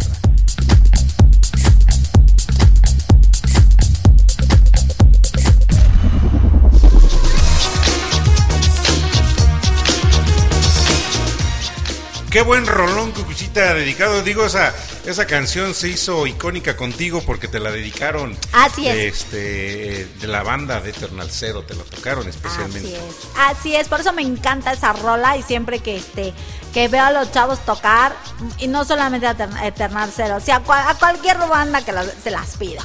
Qué 12.31 12.41
buen 12.41 12.65
rolón, 12.65 13.11
Cucuchita, 13.11 13.73
dedicado. 13.73 14.23
Digo, 14.23 14.45
esa, 14.45 14.73
esa 15.05 15.25
canción 15.25 15.73
se 15.73 15.89
hizo 15.89 16.27
icónica 16.27 16.75
contigo 16.75 17.23
porque 17.25 17.47
te 17.47 17.59
la 17.59 17.71
dedicaron. 17.71 18.37
Así 18.51 18.87
es. 18.87 18.95
Este, 18.95 20.07
de 20.21 20.27
la 20.27 20.43
banda 20.43 20.79
de 20.79 20.91
Eternal 20.91 21.29
Zero, 21.31 21.63
te 21.63 21.73
la 21.73 21.83
tocaron 21.99 22.27
especialmente. 22.27 22.95
Así 22.95 22.95
es, 22.95 23.15
así 23.37 23.75
es, 23.75 23.87
por 23.87 23.99
eso 24.01 24.11
me 24.13 24.21
encanta 24.21 24.73
esa 24.73 24.93
rola 24.93 25.37
y 25.37 25.43
siempre 25.43 25.79
que 25.79 25.97
este 25.97 26.33
que 26.73 26.87
veo 26.87 27.03
a 27.03 27.11
los 27.11 27.31
chavos 27.31 27.59
tocar 27.65 28.15
y 28.59 28.67
no 28.67 28.85
solamente 28.85 29.25
a 29.25 29.35
Etern- 29.35 29.63
Eternal 29.63 30.11
Cero, 30.15 30.35
o 30.37 30.39
sea, 30.39 30.57
a, 30.57 30.59
cual- 30.63 30.87
a 30.87 30.93
cualquier 30.95 31.37
banda 31.37 31.83
que 31.83 31.91
la- 31.91 32.05
se 32.05 32.29
las 32.31 32.57
pido. 32.57 32.81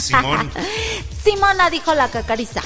Simón. 0.00 0.50
Simona 1.24 1.68
dijo 1.70 1.94
la 1.94 2.08
cacariza. 2.08 2.62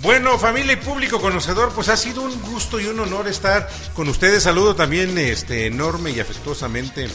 Bueno, 0.00 0.38
familia 0.38 0.74
y 0.74 0.76
público 0.76 1.20
conocedor, 1.20 1.72
pues 1.72 1.88
ha 1.88 1.96
sido 1.96 2.22
un 2.22 2.40
gusto 2.42 2.78
y 2.78 2.86
un 2.86 3.00
honor 3.00 3.26
estar 3.26 3.68
con 3.94 4.08
ustedes. 4.08 4.44
Saludo 4.44 4.76
también 4.76 5.18
este 5.18 5.66
enorme 5.66 6.12
y 6.12 6.20
afectuosamente 6.20 7.08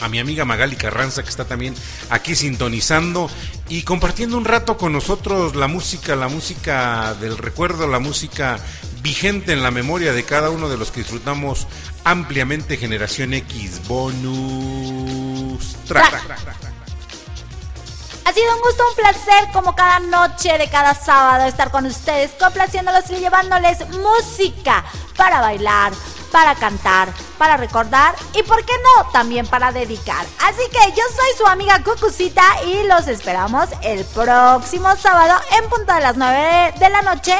a 0.00 0.08
mi 0.08 0.18
amiga 0.18 0.44
Magali 0.44 0.76
Carranza 0.76 1.22
que 1.22 1.28
está 1.28 1.44
también 1.44 1.74
aquí 2.10 2.34
sintonizando 2.34 3.30
y 3.68 3.82
compartiendo 3.82 4.36
un 4.36 4.44
rato 4.44 4.76
con 4.76 4.92
nosotros 4.92 5.56
la 5.56 5.68
música, 5.68 6.16
la 6.16 6.28
música 6.28 7.14
del 7.14 7.38
recuerdo, 7.38 7.86
la 7.86 7.98
música 7.98 8.58
vigente 9.02 9.52
en 9.52 9.62
la 9.62 9.70
memoria 9.70 10.12
de 10.12 10.24
cada 10.24 10.50
uno 10.50 10.68
de 10.68 10.76
los 10.76 10.90
que 10.90 11.00
disfrutamos 11.00 11.66
ampliamente 12.04 12.76
Generación 12.76 13.34
X 13.34 13.86
Bonus. 13.86 15.76
Ha 18.24 18.32
sido 18.34 18.54
un 18.54 18.60
gusto, 18.60 18.82
un 18.90 18.96
placer, 18.96 19.48
como 19.54 19.74
cada 19.74 20.00
noche 20.00 20.58
de 20.58 20.68
cada 20.68 20.94
sábado, 20.94 21.46
estar 21.46 21.70
con 21.70 21.86
ustedes, 21.86 22.30
complaciéndolos 22.32 23.10
y 23.10 23.16
llevándoles 23.16 23.78
música 23.88 24.84
para 25.16 25.40
bailar, 25.40 25.92
para 26.30 26.54
cantar, 26.54 27.12
para 27.38 27.56
recordar 27.56 28.14
y, 28.34 28.42
¿por 28.42 28.64
qué 28.64 28.72
no?, 28.82 29.10
también 29.10 29.46
para 29.46 29.72
dedicar. 29.72 30.26
Así 30.40 30.62
que 30.70 30.90
yo 30.90 31.02
soy 31.14 31.38
su 31.38 31.46
amiga 31.46 31.82
Cucucita 31.82 32.44
y 32.64 32.86
los 32.86 33.08
esperamos 33.08 33.68
el 33.82 34.04
próximo 34.04 34.94
sábado 34.96 35.40
en 35.52 35.68
punto 35.68 35.92
de 35.92 36.00
las 36.00 36.16
9 36.16 36.74
de 36.78 36.90
la 36.90 37.02
noche, 37.02 37.34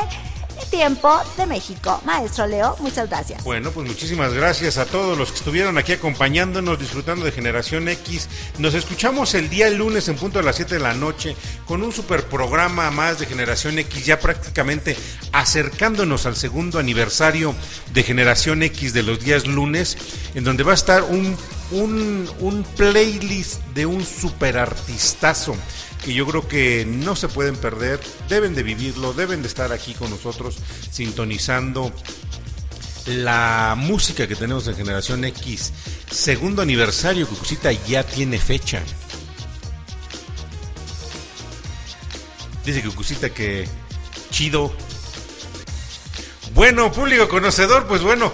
tiempo 0.70 1.20
de 1.36 1.46
México. 1.46 2.00
Maestro 2.04 2.46
Leo, 2.46 2.76
muchas 2.80 3.08
gracias. 3.08 3.44
Bueno, 3.44 3.70
pues 3.70 3.86
muchísimas 3.86 4.32
gracias 4.32 4.78
a 4.78 4.86
todos 4.86 5.16
los 5.16 5.30
que 5.30 5.38
estuvieron 5.38 5.78
aquí 5.78 5.92
acompañándonos, 5.92 6.78
disfrutando 6.78 7.24
de 7.24 7.32
Generación 7.32 7.88
X. 7.88 8.28
Nos 8.58 8.74
escuchamos 8.74 9.34
el 9.34 9.48
día 9.48 9.70
lunes 9.70 10.08
en 10.08 10.16
punto 10.16 10.38
de 10.38 10.44
las 10.44 10.56
7 10.56 10.74
de 10.74 10.80
la 10.80 10.94
noche 10.94 11.36
con 11.66 11.82
un 11.82 11.92
super 11.92 12.24
programa 12.24 12.90
más 12.90 13.18
de 13.18 13.26
Generación 13.26 13.78
X, 13.78 14.06
ya 14.06 14.20
prácticamente 14.20 14.96
acercándonos 15.32 16.26
al 16.26 16.36
segundo 16.36 16.78
aniversario 16.78 17.54
de 17.92 18.02
Generación 18.02 18.62
X 18.62 18.92
de 18.92 19.02
los 19.02 19.20
días 19.20 19.46
lunes, 19.46 19.96
en 20.34 20.44
donde 20.44 20.64
va 20.64 20.72
a 20.72 20.74
estar 20.74 21.02
un, 21.02 21.36
un, 21.70 22.28
un 22.40 22.62
playlist 22.76 23.62
de 23.74 23.86
un 23.86 24.04
super 24.04 24.58
artistazo 24.58 25.56
que 26.04 26.14
yo 26.14 26.26
creo 26.26 26.48
que 26.48 26.84
no 26.86 27.16
se 27.16 27.28
pueden 27.28 27.56
perder, 27.56 28.00
deben 28.28 28.54
de 28.54 28.62
vivirlo, 28.62 29.12
deben 29.12 29.42
de 29.42 29.48
estar 29.48 29.72
aquí 29.72 29.94
con 29.94 30.10
nosotros 30.10 30.56
sintonizando 30.90 31.92
la 33.06 33.74
música 33.76 34.26
que 34.26 34.36
tenemos 34.36 34.66
en 34.68 34.76
Generación 34.76 35.24
X. 35.24 35.72
Segundo 36.10 36.62
aniversario, 36.62 37.26
Cucucita 37.26 37.72
ya 37.72 38.04
tiene 38.04 38.38
fecha. 38.38 38.82
Dice 42.64 42.82
Cucucita 42.82 43.30
que 43.30 43.68
chido. 44.30 44.72
Bueno, 46.54 46.92
público 46.92 47.28
conocedor, 47.28 47.86
pues 47.86 48.02
bueno, 48.02 48.32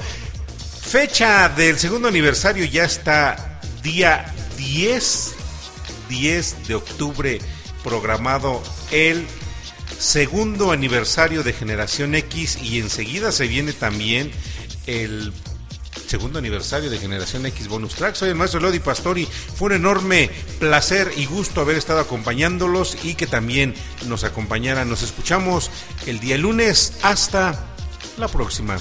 fecha 0.82 1.48
del 1.48 1.78
segundo 1.78 2.08
aniversario 2.08 2.64
ya 2.64 2.84
está 2.84 3.60
día 3.82 4.34
10, 4.56 5.34
10 6.08 6.68
de 6.68 6.74
octubre 6.74 7.40
programado 7.84 8.62
el 8.90 9.24
segundo 9.98 10.72
aniversario 10.72 11.44
de 11.44 11.52
Generación 11.52 12.16
X 12.16 12.58
y 12.60 12.80
enseguida 12.80 13.30
se 13.30 13.46
viene 13.46 13.72
también 13.72 14.32
el 14.86 15.32
segundo 16.06 16.38
aniversario 16.38 16.90
de 16.90 16.98
Generación 16.98 17.46
X 17.46 17.68
Bonus 17.68 17.94
Track. 17.94 18.14
Soy 18.14 18.30
el 18.30 18.34
maestro 18.34 18.60
Lodi 18.60 18.80
Pastori. 18.80 19.26
Fue 19.26 19.66
un 19.66 19.74
enorme 19.74 20.30
placer 20.58 21.12
y 21.16 21.26
gusto 21.26 21.60
haber 21.60 21.76
estado 21.76 22.00
acompañándolos 22.00 22.96
y 23.04 23.14
que 23.14 23.26
también 23.26 23.74
nos 24.06 24.24
acompañaran. 24.24 24.88
Nos 24.88 25.02
escuchamos 25.02 25.70
el 26.06 26.20
día 26.20 26.38
lunes. 26.38 26.94
Hasta 27.02 27.66
la 28.16 28.28
próxima. 28.28 28.76